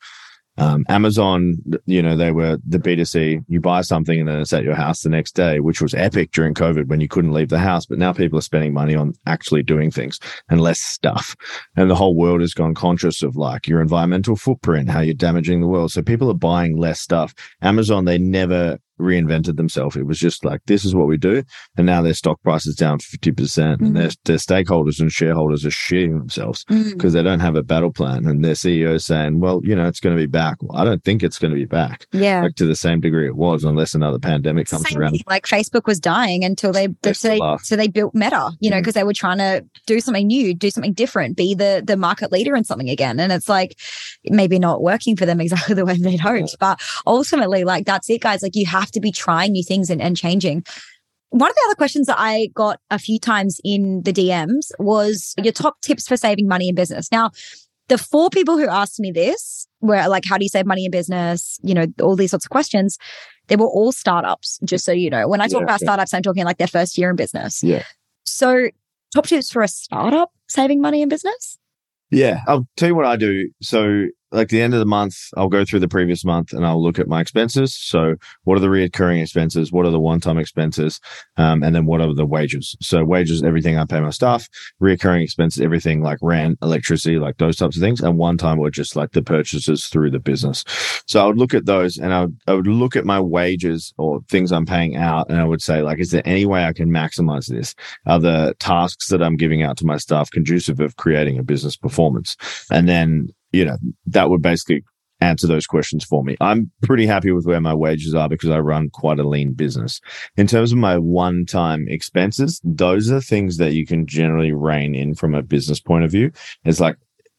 [0.59, 3.45] Um, Amazon, you know, they were the B2C.
[3.49, 6.33] You buy something and then it's at your house the next day, which was epic
[6.33, 7.87] during COVID when you couldn't leave the house.
[7.87, 11.37] But now people are spending money on actually doing things and less stuff.
[11.77, 15.61] And the whole world has gone conscious of like your environmental footprint, how you're damaging
[15.61, 15.93] the world.
[15.93, 17.35] So people are buying less stuff.
[17.63, 19.97] Amazon, they never reinvented themselves.
[19.97, 21.43] It was just like, this is what we do.
[21.77, 23.35] And now their stock price is down 50%.
[23.35, 23.81] Mm.
[23.81, 27.15] And their, their stakeholders and shareholders are shitting themselves because mm.
[27.15, 28.27] they don't have a battle plan.
[28.27, 30.57] And their CEO is saying, well, you know, it's going to be back.
[30.61, 32.07] Well, I don't think it's going to be back.
[32.13, 32.43] Yeah.
[32.43, 35.23] Like to the same degree it was, unless another pandemic comes same around.
[35.27, 38.93] Like Facebook was dying until they, so they, so they built Meta, you know, because
[38.93, 39.01] mm.
[39.01, 42.57] they were trying to do something new, do something different, be the, the market leader
[42.57, 43.21] in something again.
[43.21, 43.77] And it's like,
[44.25, 46.57] maybe not working for them exactly the way they'd hoped.
[46.59, 48.43] But ultimately, like, that's it, guys.
[48.43, 50.65] Like, you have to be trying new things and, and changing.
[51.31, 55.35] One of the other questions that I got a few times in the DMs was
[55.43, 57.11] your top tips for saving money in business.
[57.11, 57.31] Now,
[57.89, 60.91] the four people who asked me this were like, how do you save money in
[60.91, 61.59] business?
[61.63, 62.99] You know, all these sorts of questions.
[63.49, 65.29] They were all startups, just so you know.
[65.29, 65.87] When I talk yeah, about yeah.
[65.87, 67.63] startups, I'm talking like their first year in business.
[67.63, 67.85] Yeah.
[68.25, 68.69] So,
[69.15, 71.59] top tips for a startup saving money in business?
[72.11, 73.51] Yeah, I'll tell you what I do.
[73.63, 76.83] So like the end of the month, I'll go through the previous month and I'll
[76.83, 77.75] look at my expenses.
[77.75, 79.73] So, what are the reoccurring expenses?
[79.73, 81.01] What are the one-time expenses?
[81.39, 82.77] Um, and then what are the wages?
[82.83, 84.49] So, wages, everything I pay my staff.
[84.81, 88.01] Reoccurring expenses, everything like rent, electricity, like those types of things.
[88.01, 90.65] And one-time were just like the purchases through the business.
[91.07, 93.95] So, I would look at those and I would, I would look at my wages
[93.97, 96.75] or things I'm paying out, and I would say, like, is there any way I
[96.75, 97.75] can maximize this?
[98.05, 101.77] Are the tasks that I'm giving out to my staff conducive of creating a business
[101.77, 102.37] performance?
[102.71, 104.85] And then you know, that would basically
[105.21, 106.37] answer those questions for me.
[106.41, 110.01] I'm pretty happy with where my wages are because I run quite a lean business.
[110.37, 114.95] In terms of my one time expenses, those are things that you can generally rein
[114.95, 116.33] in from a business point of view.
[116.65, 116.97] It's like,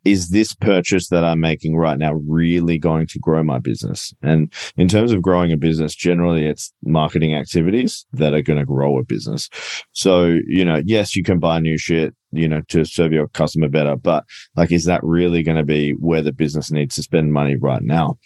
[0.08, 4.14] is this purchase that I'm making right now really going to grow my business?
[4.22, 8.66] And in terms of growing a business, generally it's marketing activities that are going to
[8.66, 9.50] grow a business.
[9.92, 13.68] So, you know, yes, you can buy new shit, you know, to serve your customer
[13.68, 14.24] better, but
[14.56, 17.82] like, is that really going to be where the business needs to spend money right
[17.82, 18.18] now?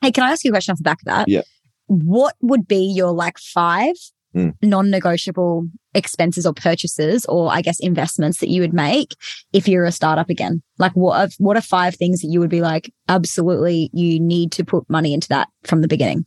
[0.00, 1.28] Hey, can I ask you a question off the back of that?
[1.28, 1.42] Yeah.
[1.86, 3.94] What would be your like five
[4.34, 4.54] mm.
[4.62, 9.14] non-negotiable expenses or purchases or I guess investments that you would make
[9.52, 10.62] if you're a startup again?
[10.78, 14.52] Like what are, what are five things that you would be like absolutely you need
[14.52, 16.24] to put money into that from the beginning?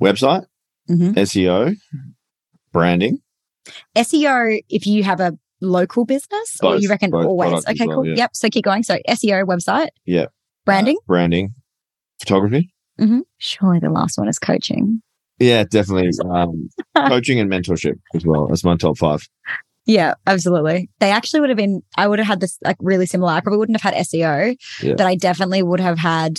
[0.00, 0.46] Website,
[0.88, 1.12] mm-hmm.
[1.12, 1.76] SEO,
[2.72, 3.18] branding.
[3.96, 7.66] SEO if you have a local business both, or you reckon always?
[7.66, 8.06] Okay, well, cool.
[8.06, 8.14] Yeah.
[8.16, 8.30] Yep.
[8.34, 8.82] So keep going.
[8.82, 9.88] So SEO website.
[10.04, 10.26] Yeah.
[10.64, 10.96] Branding.
[11.02, 11.54] Uh, branding.
[12.18, 12.72] Photography.
[13.00, 13.20] Mm-hmm.
[13.38, 15.02] Surely the last one is coaching.
[15.40, 16.10] Yeah, definitely.
[16.30, 16.68] Um,
[17.08, 18.46] coaching and mentorship as well.
[18.46, 19.26] That's my top five.
[19.86, 20.90] Yeah, absolutely.
[21.00, 23.32] They actually would have been, I would have had this like really similar.
[23.32, 24.94] I probably wouldn't have had SEO, yeah.
[24.94, 26.38] but I definitely would have had,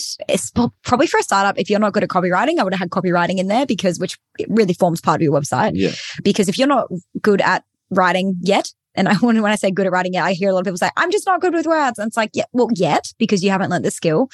[0.84, 3.38] probably for a startup, if you're not good at copywriting, I would have had copywriting
[3.38, 4.16] in there because, which
[4.48, 5.72] really forms part of your website.
[5.74, 5.92] Yeah.
[6.22, 6.88] Because if you're not
[7.20, 10.50] good at writing yet, and I when I say good at writing yet, I hear
[10.50, 11.98] a lot of people say, I'm just not good with words.
[11.98, 14.30] And it's like, yeah, well, yet, because you haven't learned the skill.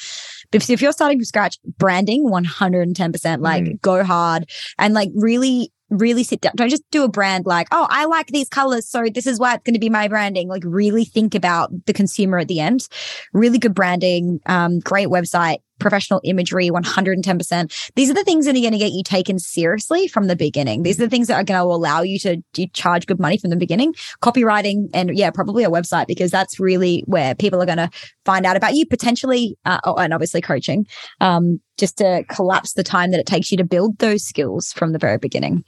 [0.50, 3.80] But if you're starting from scratch, branding 110%, like mm.
[3.80, 6.52] go hard and like really really sit down.
[6.56, 8.88] Don't just do a brand like, oh, I like these colors.
[8.88, 10.48] So this is why it's going to be my branding.
[10.48, 12.88] Like really think about the consumer at the end.
[13.32, 17.90] Really good branding, um, great website, professional imagery 110%.
[17.94, 20.82] These are the things that are going to get you taken seriously from the beginning.
[20.82, 23.38] These are the things that are going to allow you to, to charge good money
[23.38, 23.94] from the beginning.
[24.22, 27.90] Copywriting and yeah, probably a website because that's really where people are going to
[28.24, 30.86] find out about you potentially, uh, oh, and obviously coaching,
[31.20, 34.92] um, just to collapse the time that it takes you to build those skills from
[34.92, 35.64] the very beginning.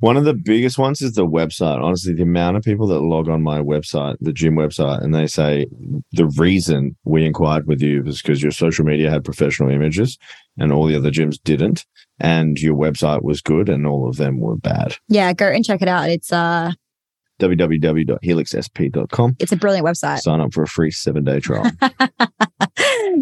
[0.00, 1.82] One of the biggest ones is the website.
[1.82, 5.26] Honestly, the amount of people that log on my website, the gym website, and they
[5.26, 5.66] say
[6.12, 10.18] the reason we inquired with you was because your social media had professional images
[10.58, 11.84] and all the other gyms didn't.
[12.18, 14.96] And your website was good and all of them were bad.
[15.08, 16.08] Yeah, go and check it out.
[16.08, 16.72] It's uh
[17.40, 19.36] www.helixsp.com.
[19.38, 20.18] It's a brilliant website.
[20.20, 21.70] Sign up for a free seven day trial.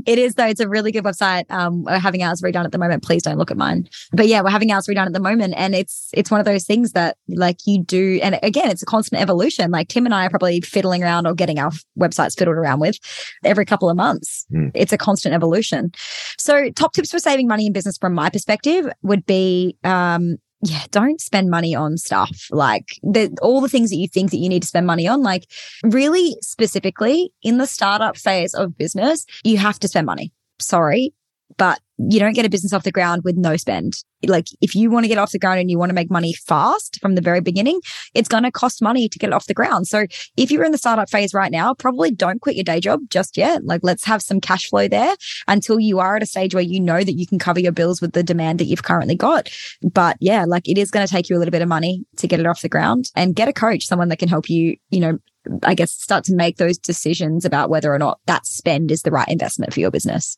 [0.07, 0.47] it is though.
[0.47, 1.51] It's a really good website.
[1.51, 3.03] Um, we're having ours redone at the moment.
[3.03, 3.89] Please don't look at mine.
[4.13, 6.65] But yeah, we're having ours redone at the moment, and it's it's one of those
[6.65, 8.21] things that like you do.
[8.23, 9.71] And again, it's a constant evolution.
[9.71, 12.99] Like Tim and I are probably fiddling around or getting our websites fiddled around with
[13.45, 14.47] every couple of months.
[14.53, 14.71] Mm.
[14.75, 15.93] It's a constant evolution.
[16.39, 20.83] So, top tips for saving money in business from my perspective would be um, yeah,
[20.91, 24.49] don't spend money on stuff like the, all the things that you think that you
[24.49, 25.23] need to spend money on.
[25.23, 25.45] Like,
[25.85, 30.33] really specifically in the startup phase of business, you have to spend money.
[30.59, 31.13] Sorry,
[31.57, 33.95] but you don't get a business off the ground with no spend.
[34.27, 36.33] Like if you want to get off the ground and you want to make money
[36.33, 37.81] fast from the very beginning,
[38.15, 39.87] it's going to cost money to get it off the ground.
[39.87, 40.07] So
[40.37, 43.37] if you're in the startup phase right now, probably don't quit your day job just
[43.37, 43.65] yet.
[43.65, 45.15] Like let's have some cash flow there
[45.47, 48.01] until you are at a stage where you know that you can cover your bills
[48.01, 49.51] with the demand that you've currently got.
[49.83, 52.29] But yeah, like it is going to take you a little bit of money to
[52.29, 55.01] get it off the ground and get a coach, someone that can help you, you
[55.01, 55.19] know,
[55.63, 59.11] I guess start to make those decisions about whether or not that spend is the
[59.11, 60.37] right investment for your business.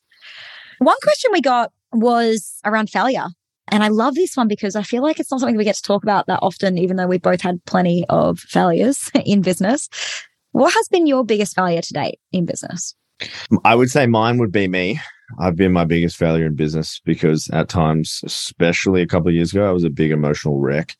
[0.81, 3.27] One question we got was around failure.
[3.67, 5.81] And I love this one because I feel like it's not something we get to
[5.83, 9.87] talk about that often, even though we've both had plenty of failures in business.
[10.53, 12.95] What has been your biggest failure to date in business?
[13.63, 14.99] I would say mine would be me.
[15.39, 19.53] I've been my biggest failure in business because at times, especially a couple of years
[19.53, 20.95] ago, I was a big emotional wreck.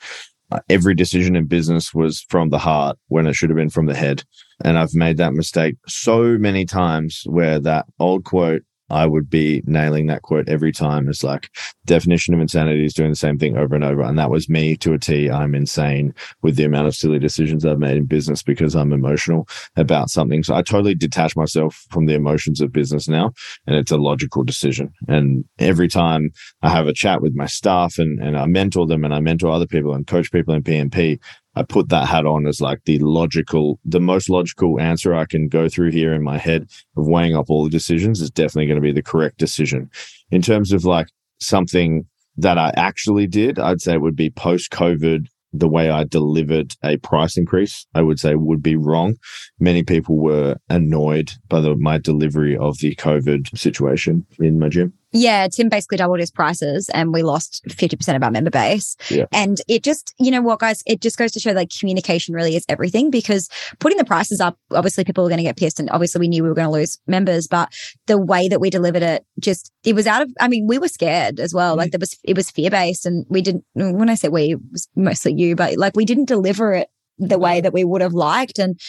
[0.51, 3.87] Uh, every decision in business was from the heart when it should have been from
[3.87, 4.23] the head.
[4.63, 9.63] And I've made that mistake so many times where that old quote, I would be
[9.65, 11.07] nailing that quote every time.
[11.07, 11.49] It's like
[11.85, 14.01] definition of insanity is doing the same thing over and over.
[14.01, 15.29] And that was me to a T.
[15.29, 19.47] I'm insane with the amount of silly decisions I've made in business because I'm emotional
[19.75, 20.43] about something.
[20.43, 23.31] So I totally detach myself from the emotions of business now.
[23.65, 24.91] And it's a logical decision.
[25.07, 29.03] And every time I have a chat with my staff and, and I mentor them
[29.03, 31.19] and I mentor other people and coach people in PMP,
[31.55, 35.49] I put that hat on as like the logical, the most logical answer I can
[35.49, 38.77] go through here in my head of weighing up all the decisions is definitely going
[38.77, 39.89] to be the correct decision.
[40.31, 41.07] In terms of like
[41.39, 42.05] something
[42.37, 45.27] that I actually did, I'd say it would be post COVID.
[45.53, 49.17] The way I delivered a price increase, I would say would be wrong.
[49.59, 54.93] Many people were annoyed by the, my delivery of the COVID situation in my gym.
[55.13, 58.95] Yeah, Tim basically doubled his prices and we lost 50% of our member base.
[59.09, 59.25] Yeah.
[59.31, 62.55] And it just, you know what, guys, it just goes to show like communication really
[62.55, 65.89] is everything because putting the prices up, obviously people were going to get pissed and
[65.89, 67.73] obviously we knew we were going to lose members, but
[68.07, 70.87] the way that we delivered it just, it was out of, I mean, we were
[70.87, 71.75] scared as well.
[71.75, 71.91] Like mm.
[71.91, 74.87] there was, it was fear based and we didn't, when I say we, it was
[74.95, 77.41] mostly you, but like we didn't deliver it the mm.
[77.41, 78.59] way that we would have liked.
[78.59, 78.79] And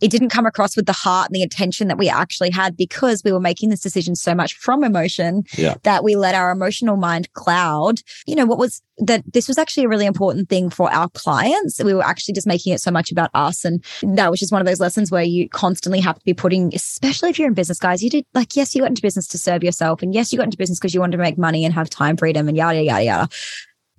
[0.00, 3.22] it didn't come across with the heart and the attention that we actually had because
[3.24, 5.74] we were making this decision so much from emotion yeah.
[5.82, 8.00] that we let our emotional mind cloud.
[8.26, 11.82] You know, what was that this was actually a really important thing for our clients.
[11.82, 13.64] We were actually just making it so much about us.
[13.64, 16.74] And that was just one of those lessons where you constantly have to be putting,
[16.74, 19.38] especially if you're in business, guys, you did like, yes, you got into business to
[19.38, 20.02] serve yourself.
[20.02, 22.16] And yes, you got into business because you wanted to make money and have time
[22.16, 23.28] freedom and yada, yada, yada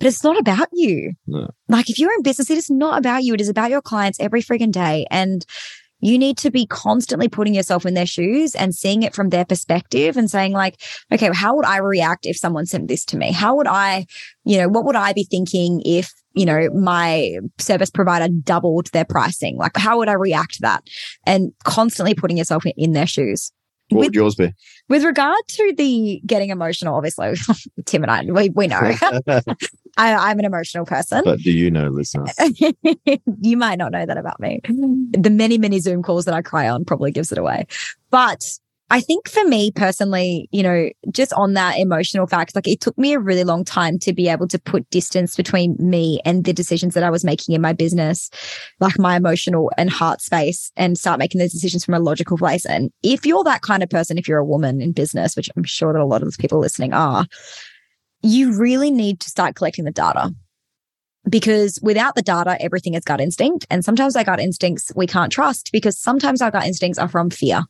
[0.01, 1.13] but it's not about you.
[1.27, 1.47] No.
[1.69, 3.35] Like if you're in business, it is not about you.
[3.35, 5.05] It is about your clients every freaking day.
[5.11, 5.45] And
[6.01, 9.45] you need to be constantly putting yourself in their shoes and seeing it from their
[9.45, 13.31] perspective and saying like, okay, how would I react if someone sent this to me?
[13.31, 14.05] How would I,
[14.43, 19.05] you know, what would I be thinking if, you know, my service provider doubled their
[19.05, 19.57] pricing?
[19.57, 20.83] Like, how would I react to that?
[21.25, 23.51] And constantly putting yourself in their shoes.
[23.89, 24.53] What with, would yours be?
[24.89, 27.33] With regard to the getting emotional, obviously,
[27.85, 28.79] Tim and I, we, we know.
[29.97, 31.23] I, am an emotional person.
[31.23, 32.25] But do you know, listener?
[33.41, 34.61] you might not know that about me.
[34.63, 37.67] The many, many Zoom calls that I cry on probably gives it away.
[38.09, 38.43] But
[38.91, 42.97] I think for me personally, you know, just on that emotional fact, like it took
[42.97, 46.51] me a really long time to be able to put distance between me and the
[46.51, 48.29] decisions that I was making in my business,
[48.81, 52.65] like my emotional and heart space, and start making those decisions from a logical place.
[52.65, 55.63] And if you're that kind of person, if you're a woman in business, which I'm
[55.63, 57.25] sure that a lot of the people listening are,
[58.21, 60.33] you really need to start collecting the data
[61.29, 63.65] because without the data, everything is gut instinct.
[63.69, 67.29] And sometimes our gut instincts we can't trust because sometimes our gut instincts are from
[67.29, 67.63] fear.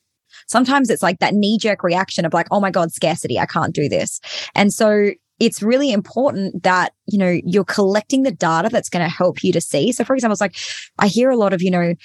[0.47, 3.75] Sometimes it's like that knee jerk reaction of like, oh my God, scarcity, I can't
[3.75, 4.19] do this.
[4.55, 9.09] And so it's really important that, you know, you're collecting the data that's going to
[9.09, 9.91] help you to see.
[9.91, 10.55] So for example, it's like,
[10.99, 11.95] I hear a lot of, you know,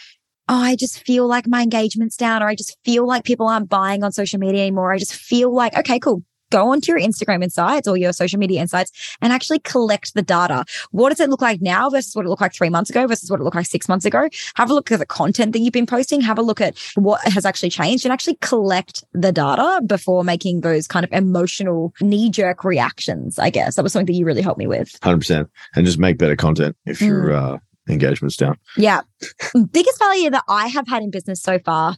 [0.49, 3.69] oh, I just feel like my engagement's down, or I just feel like people aren't
[3.69, 4.93] buying on social media anymore.
[4.93, 8.61] I just feel like, okay, cool go onto your Instagram insights or your social media
[8.61, 10.65] insights and actually collect the data.
[10.91, 13.31] What does it look like now versus what it looked like three months ago versus
[13.31, 14.29] what it looked like six months ago?
[14.55, 16.21] Have a look at the content that you've been posting.
[16.21, 20.61] Have a look at what has actually changed and actually collect the data before making
[20.61, 23.39] those kind of emotional knee jerk reactions.
[23.39, 24.99] I guess that was something that you really helped me with.
[25.01, 25.49] 100%.
[25.75, 27.55] And just make better content if you're, mm.
[27.55, 28.59] uh, engagements down.
[28.77, 29.03] Yeah.
[29.71, 31.97] Biggest failure that I have had in business so far,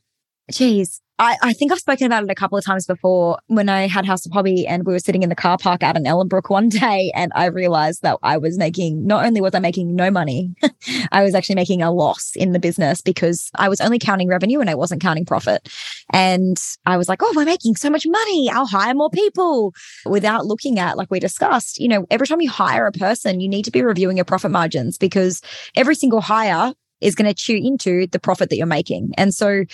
[0.50, 3.88] geez, I, I think I've spoken about it a couple of times before when I
[3.88, 6.48] had House of Hobby and we were sitting in the car park out in Ellenbrook
[6.48, 10.10] one day and I realized that I was making, not only was I making no
[10.12, 10.54] money,
[11.12, 14.60] I was actually making a loss in the business because I was only counting revenue
[14.60, 15.68] and I wasn't counting profit.
[16.12, 16.56] And
[16.86, 18.48] I was like, oh, we're making so much money.
[18.50, 19.74] I'll hire more people
[20.06, 23.48] without looking at, like we discussed, you know, every time you hire a person, you
[23.48, 25.42] need to be reviewing your profit margins because
[25.74, 29.12] every single hire is going to chew into the profit that you're making.
[29.16, 29.64] And so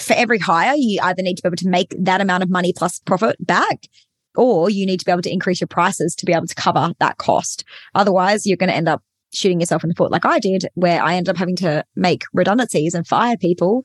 [0.00, 2.72] for every hire, you either need to be able to make that amount of money
[2.76, 3.88] plus profit back,
[4.34, 6.92] or you need to be able to increase your prices to be able to cover
[7.00, 7.64] that cost.
[7.94, 11.02] Otherwise, you're going to end up shooting yourself in the foot like I did, where
[11.02, 13.84] I ended up having to make redundancies and fire people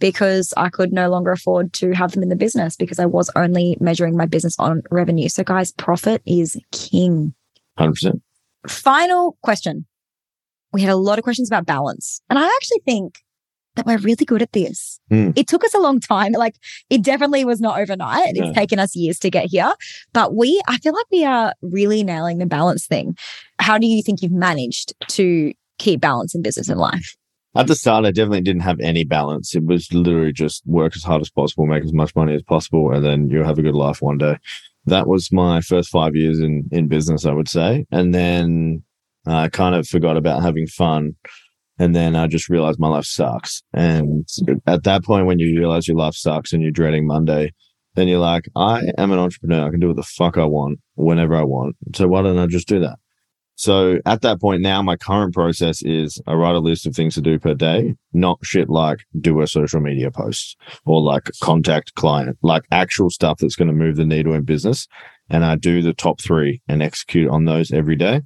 [0.00, 3.30] because I could no longer afford to have them in the business because I was
[3.36, 5.28] only measuring my business on revenue.
[5.28, 7.34] So, guys, profit is king.
[7.78, 8.20] 100%.
[8.68, 9.86] Final question.
[10.72, 12.20] We had a lot of questions about balance.
[12.28, 13.23] And I actually think
[13.76, 15.00] that we're really good at this.
[15.10, 15.36] Mm.
[15.36, 16.32] It took us a long time.
[16.32, 16.56] Like
[16.90, 18.36] it definitely was not overnight.
[18.36, 19.72] It's taken us years to get here,
[20.12, 23.16] but we, I feel like we are really nailing the balance thing.
[23.58, 27.16] How do you think you've managed to keep balance in business and life?
[27.56, 29.54] At the start, I definitely didn't have any balance.
[29.54, 32.92] It was literally just work as hard as possible, make as much money as possible,
[32.92, 34.38] and then you'll have a good life one day.
[34.86, 37.86] That was my first five years in, in business, I would say.
[37.92, 38.82] And then
[39.24, 41.14] I kind of forgot about having fun
[41.78, 43.62] and then I just realized my life sucks.
[43.72, 44.28] And
[44.66, 47.52] at that point, when you realize your life sucks and you're dreading Monday,
[47.94, 49.66] then you're like, I am an entrepreneur.
[49.66, 51.76] I can do what the fuck I want whenever I want.
[51.94, 52.98] So why don't I just do that?
[53.56, 57.14] So at that point now, my current process is I write a list of things
[57.14, 61.94] to do per day, not shit like do a social media post or like contact
[61.94, 64.88] client, like actual stuff that's going to move the needle in business.
[65.30, 68.22] And I do the top three and execute on those every day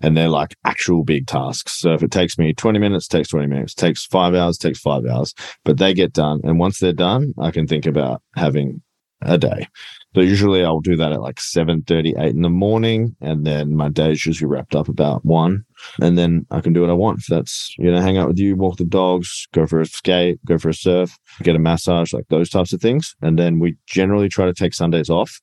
[0.00, 1.78] and they're like actual big tasks.
[1.80, 5.06] So if it takes me 20 minutes, takes 20 minutes, takes five hours, takes five
[5.06, 6.40] hours, but they get done.
[6.44, 8.82] And once they're done, I can think about having
[9.22, 9.66] a day.
[10.14, 13.16] So usually I'll do that at like 7 8 in the morning.
[13.20, 15.64] And then my day is usually wrapped up about one.
[16.00, 17.20] And then I can do what I want.
[17.20, 20.38] If that's, you know, hang out with you, walk the dogs, go for a skate,
[20.44, 23.16] go for a surf, get a massage, like those types of things.
[23.22, 25.40] And then we generally try to take Sundays off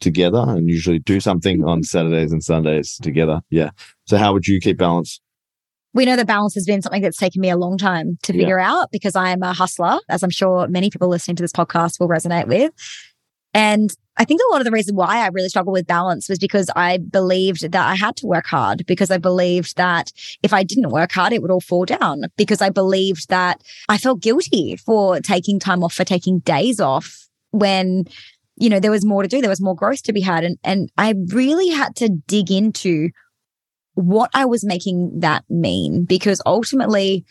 [0.00, 3.40] together and usually do something on Saturdays and Sundays together.
[3.50, 3.70] Yeah.
[4.06, 5.20] So how would you keep balance?
[5.92, 8.58] We know that balance has been something that's taken me a long time to figure
[8.58, 8.72] yeah.
[8.72, 11.98] out because I am a hustler, as I'm sure many people listening to this podcast
[11.98, 12.72] will resonate with.
[13.52, 16.38] And I think a lot of the reason why I really struggled with balance was
[16.38, 20.62] because I believed that I had to work hard because I believed that if I
[20.62, 24.76] didn't work hard, it would all fall down because I believed that I felt guilty
[24.76, 28.04] for taking time off, for taking days off when
[28.60, 29.40] you know, there was more to do.
[29.40, 30.44] There was more growth to be had.
[30.44, 33.08] And, and I really had to dig into
[33.94, 37.24] what I was making that mean because ultimately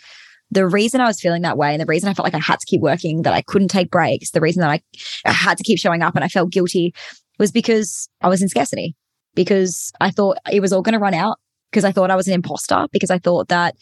[0.52, 2.60] the reason I was feeling that way and the reason I felt like I had
[2.60, 4.82] to keep working, that I couldn't take breaks, the reason that I,
[5.24, 6.94] I had to keep showing up and I felt guilty
[7.38, 8.96] was because I was in scarcity,
[9.36, 11.38] because I thought it was all going to run out,
[11.72, 13.76] because I thought I was an imposter, because I thought that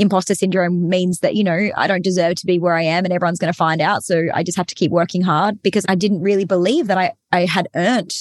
[0.00, 3.12] imposter syndrome means that, you know, I don't deserve to be where I am and
[3.12, 4.02] everyone's going to find out.
[4.02, 7.12] So I just have to keep working hard because I didn't really believe that I,
[7.30, 8.12] I had earned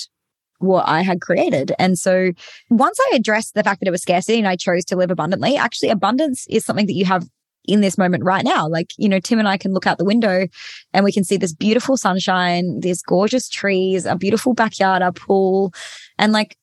[0.59, 1.71] what I had created.
[1.79, 2.31] And so
[2.69, 5.55] once I addressed the fact that it was scarcity and I chose to live abundantly,
[5.55, 7.25] actually abundance is something that you have
[7.65, 8.67] in this moment right now.
[8.67, 10.47] Like, you know, Tim and I can look out the window
[10.93, 15.73] and we can see this beautiful sunshine, these gorgeous trees, a beautiful backyard, a pool.
[16.17, 16.57] And like,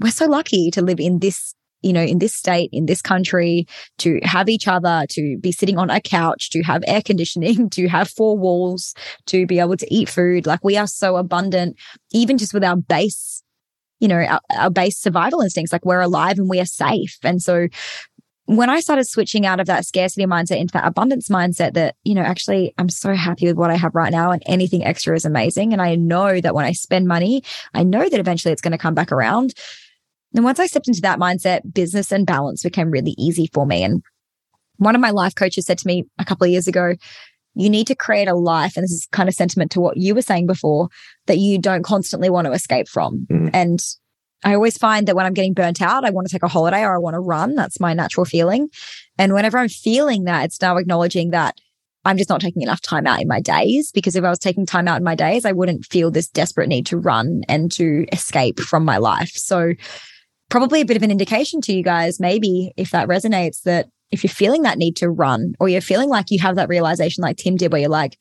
[0.00, 3.66] we're so lucky to live in this you know, in this state, in this country,
[3.98, 7.88] to have each other, to be sitting on a couch, to have air conditioning, to
[7.88, 8.94] have four walls,
[9.26, 10.46] to be able to eat food.
[10.46, 11.76] Like we are so abundant,
[12.12, 13.42] even just with our base,
[14.00, 17.16] you know, our, our base survival instincts, like we're alive and we are safe.
[17.22, 17.68] And so
[18.46, 22.14] when I started switching out of that scarcity mindset into that abundance mindset that, you
[22.14, 25.26] know, actually I'm so happy with what I have right now and anything extra is
[25.26, 25.74] amazing.
[25.74, 27.42] And I know that when I spend money,
[27.74, 29.52] I know that eventually it's going to come back around
[30.34, 33.82] and once I stepped into that mindset, business and balance became really easy for me.
[33.82, 34.02] And
[34.76, 36.94] one of my life coaches said to me a couple of years ago,
[37.54, 38.76] you need to create a life.
[38.76, 40.88] And this is kind of sentiment to what you were saying before
[41.26, 43.26] that you don't constantly want to escape from.
[43.30, 43.50] Mm.
[43.52, 43.80] And
[44.44, 46.82] I always find that when I'm getting burnt out, I want to take a holiday
[46.82, 47.56] or I want to run.
[47.56, 48.68] That's my natural feeling.
[49.18, 51.56] And whenever I'm feeling that, it's now acknowledging that
[52.04, 54.64] I'm just not taking enough time out in my days because if I was taking
[54.64, 58.06] time out in my days, I wouldn't feel this desperate need to run and to
[58.12, 59.32] escape from my life.
[59.32, 59.72] So
[60.48, 64.24] probably a bit of an indication to you guys, maybe if that resonates, that if
[64.24, 67.36] you're feeling that need to run or you're feeling like you have that realization like
[67.36, 68.16] Tim did, where you're like,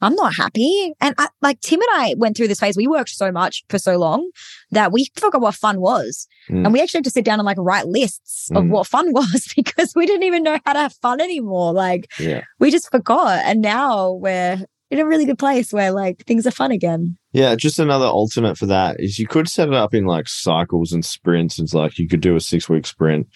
[0.00, 0.92] I'm not happy.
[1.00, 2.76] And I, like Tim and I went through this phase.
[2.76, 4.28] We worked so much for so long
[4.72, 6.26] that we forgot what fun was.
[6.50, 6.64] Mm.
[6.64, 8.68] And we actually had to sit down and like write lists of Mm.
[8.70, 11.72] what fun was because we didn't even know how to have fun anymore.
[11.72, 12.42] Like Yeah.
[12.58, 13.42] we just forgot.
[13.44, 17.16] And now we're in a really good place where like things are fun again.
[17.32, 20.92] Yeah, just another alternate for that is you could set it up in like cycles
[20.92, 21.58] and sprints.
[21.58, 23.26] It's like you could do a six week sprint,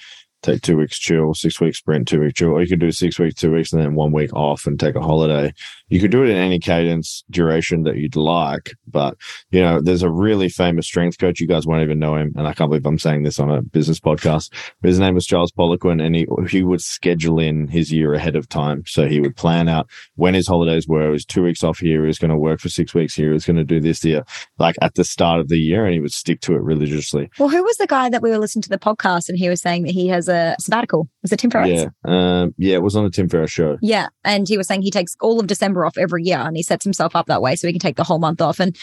[0.43, 3.19] take two weeks chill, six week sprint, two week chill, or you could do six
[3.19, 5.53] weeks, two weeks, and then one week off and take a holiday.
[5.89, 8.73] You could do it in any cadence duration that you'd like.
[8.87, 9.17] But,
[9.51, 11.41] you know, there's a really famous strength coach.
[11.41, 12.33] You guys won't even know him.
[12.37, 14.53] And I can't believe I'm saying this on a business podcast.
[14.81, 18.37] But his name was Charles Poliquin, and he, he would schedule in his year ahead
[18.37, 18.83] of time.
[18.87, 21.09] So he would plan out when his holidays were.
[21.09, 22.03] It was two weeks off here.
[22.03, 23.29] He was going to work for six weeks here.
[23.29, 24.25] He was going to do this here,
[24.59, 27.31] like at the start of the year, and he would stick to it religiously.
[27.39, 29.61] Well, who was the guy that we were listening to the podcast and he was
[29.61, 31.09] saying that he has a sabbatical?
[31.23, 31.85] Was it Tim Ferriss?
[31.85, 31.89] Yeah.
[32.05, 33.79] Um, yeah, it was on the Tim Ferriss show.
[33.81, 34.09] Yeah.
[34.25, 36.85] And he was saying he takes all of December off every year and he sets
[36.85, 38.61] himself up that way so he can take the whole month off.
[38.61, 38.77] And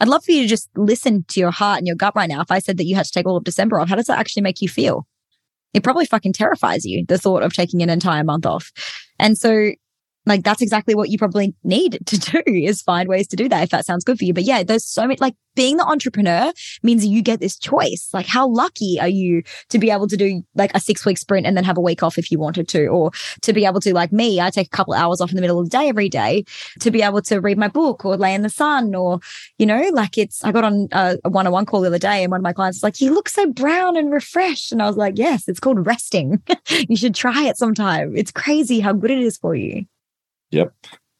[0.00, 2.40] I'd love for you to just listen to your heart and your gut right now.
[2.40, 4.18] If I said that you had to take all of December off, how does that
[4.18, 5.06] actually make you feel?
[5.72, 8.70] It probably fucking terrifies you, the thought of taking an entire month off.
[9.18, 9.72] And so,
[10.26, 13.62] like, that's exactly what you probably need to do is find ways to do that
[13.62, 14.32] if that sounds good for you.
[14.32, 16.52] But yeah, there's so many, like, being the entrepreneur
[16.82, 18.08] means you get this choice.
[18.12, 21.46] Like, how lucky are you to be able to do like a six week sprint
[21.46, 23.10] and then have a week off if you wanted to, or
[23.42, 25.60] to be able to, like me, I take a couple hours off in the middle
[25.60, 26.44] of the day every day
[26.80, 29.20] to be able to read my book or lay in the sun or,
[29.58, 32.30] you know, like it's, I got on a, a one-on-one call the other day and
[32.30, 34.72] one of my clients was like, you look so brown and refreshed.
[34.72, 36.42] And I was like, yes, it's called resting.
[36.68, 38.16] you should try it sometime.
[38.16, 39.84] It's crazy how good it is for you.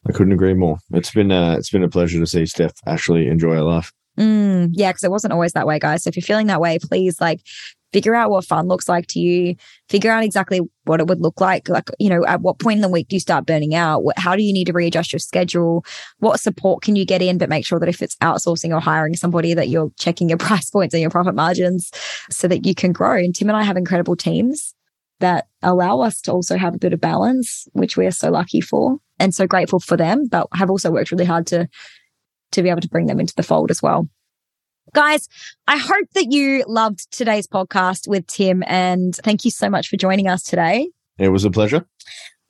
[0.07, 0.79] I couldn't agree more.
[0.93, 3.93] It's been uh, it's been a pleasure to see Steph actually enjoy her life.
[4.19, 6.05] Mm, yeah, because it wasn't always that way, guys.
[6.05, 7.41] So if you're feeling that way, please like
[7.93, 9.55] figure out what fun looks like to you.
[9.89, 11.69] Figure out exactly what it would look like.
[11.69, 14.03] Like, you know, at what point in the week do you start burning out?
[14.03, 15.85] What, how do you need to readjust your schedule?
[16.19, 17.39] What support can you get in?
[17.39, 20.71] But make sure that if it's outsourcing or hiring somebody, that you're checking your price
[20.71, 21.91] points and your profit margins
[22.31, 23.17] so that you can grow.
[23.17, 24.74] And Tim and I have incredible teams
[25.25, 28.61] that allow us to also have a bit of balance, which we are so lucky
[28.61, 31.67] for and so grateful for them, but have also worked really hard to
[32.53, 34.07] to be able to bring them into the fold as well.
[34.93, 35.27] Guys,
[35.67, 39.97] I hope that you loved today's podcast with Tim and thank you so much for
[39.97, 40.91] joining us today.
[41.19, 41.87] It was a pleasure.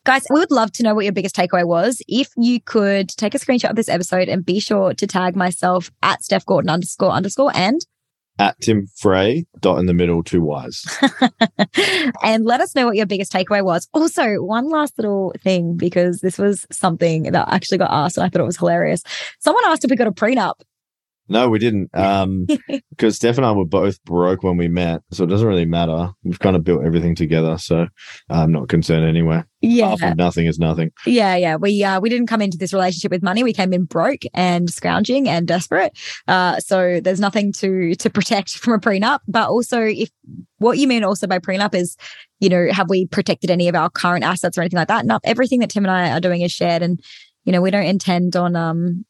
[0.04, 2.02] Guys, we would love to know what your biggest takeaway was.
[2.08, 5.90] If you could take a screenshot of this episode and be sure to tag myself
[6.02, 7.80] at Steph Gorton underscore underscore and
[8.38, 10.84] At Tim Frey, dot in the middle, two Y's.
[12.22, 13.88] and let us know what your biggest takeaway was.
[13.94, 18.28] Also, one last little thing, because this was something that actually got asked and I
[18.28, 19.02] thought it was hilarious.
[19.38, 20.54] Someone asked if we got a prenup.
[21.28, 21.90] No, we didn't.
[21.94, 22.46] Um,
[22.90, 26.10] because Steph and I were both broke when we met, so it doesn't really matter.
[26.22, 27.86] We've kind of built everything together, so
[28.28, 29.42] I'm not concerned anyway.
[29.62, 30.14] Yeah.
[30.16, 30.92] Nothing is nothing.
[31.06, 31.56] Yeah, yeah.
[31.56, 33.42] We uh, we didn't come into this relationship with money.
[33.42, 35.98] We came in broke and scrounging and desperate.
[36.28, 39.20] Uh, so there's nothing to to protect from a prenup.
[39.26, 40.10] But also, if
[40.58, 41.96] what you mean also by prenup is,
[42.40, 45.06] you know, have we protected any of our current assets or anything like that?
[45.06, 47.00] Not everything that Tim and I are doing is shared, and
[47.44, 49.06] you know, we don't intend on um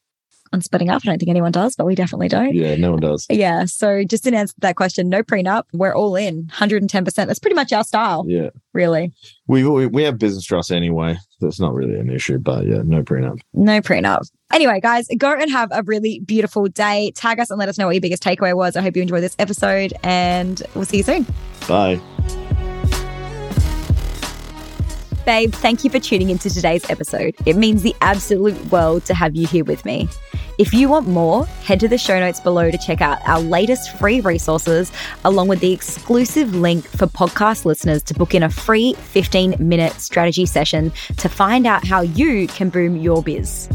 [0.55, 1.03] on splitting up.
[1.05, 2.55] I don't think anyone does, but we definitely don't.
[2.55, 3.27] Yeah, no one does.
[3.29, 3.67] Yeah.
[3.67, 5.65] So just in answer to that question, no prenup.
[5.73, 7.15] We're all in 110%.
[7.15, 9.13] That's pretty much our style, Yeah, really.
[9.49, 11.17] we we, we have business trust anyway.
[11.41, 13.41] That's not really an issue, but yeah, no prenup.
[13.53, 14.23] No prenup.
[14.53, 17.11] Anyway, guys, go and have a really beautiful day.
[17.17, 18.77] Tag us and let us know what your biggest takeaway was.
[18.77, 21.27] I hope you enjoyed this episode and we'll see you soon.
[21.69, 22.01] Bye.
[25.25, 27.35] Babe, thank you for tuning into today's episode.
[27.47, 30.07] It means the absolute world to have you here with me.
[30.59, 33.97] If you want more, head to the show notes below to check out our latest
[33.97, 34.93] free resources,
[35.25, 39.93] along with the exclusive link for podcast listeners to book in a free 15 minute
[39.95, 43.70] strategy session to find out how you can boom your biz.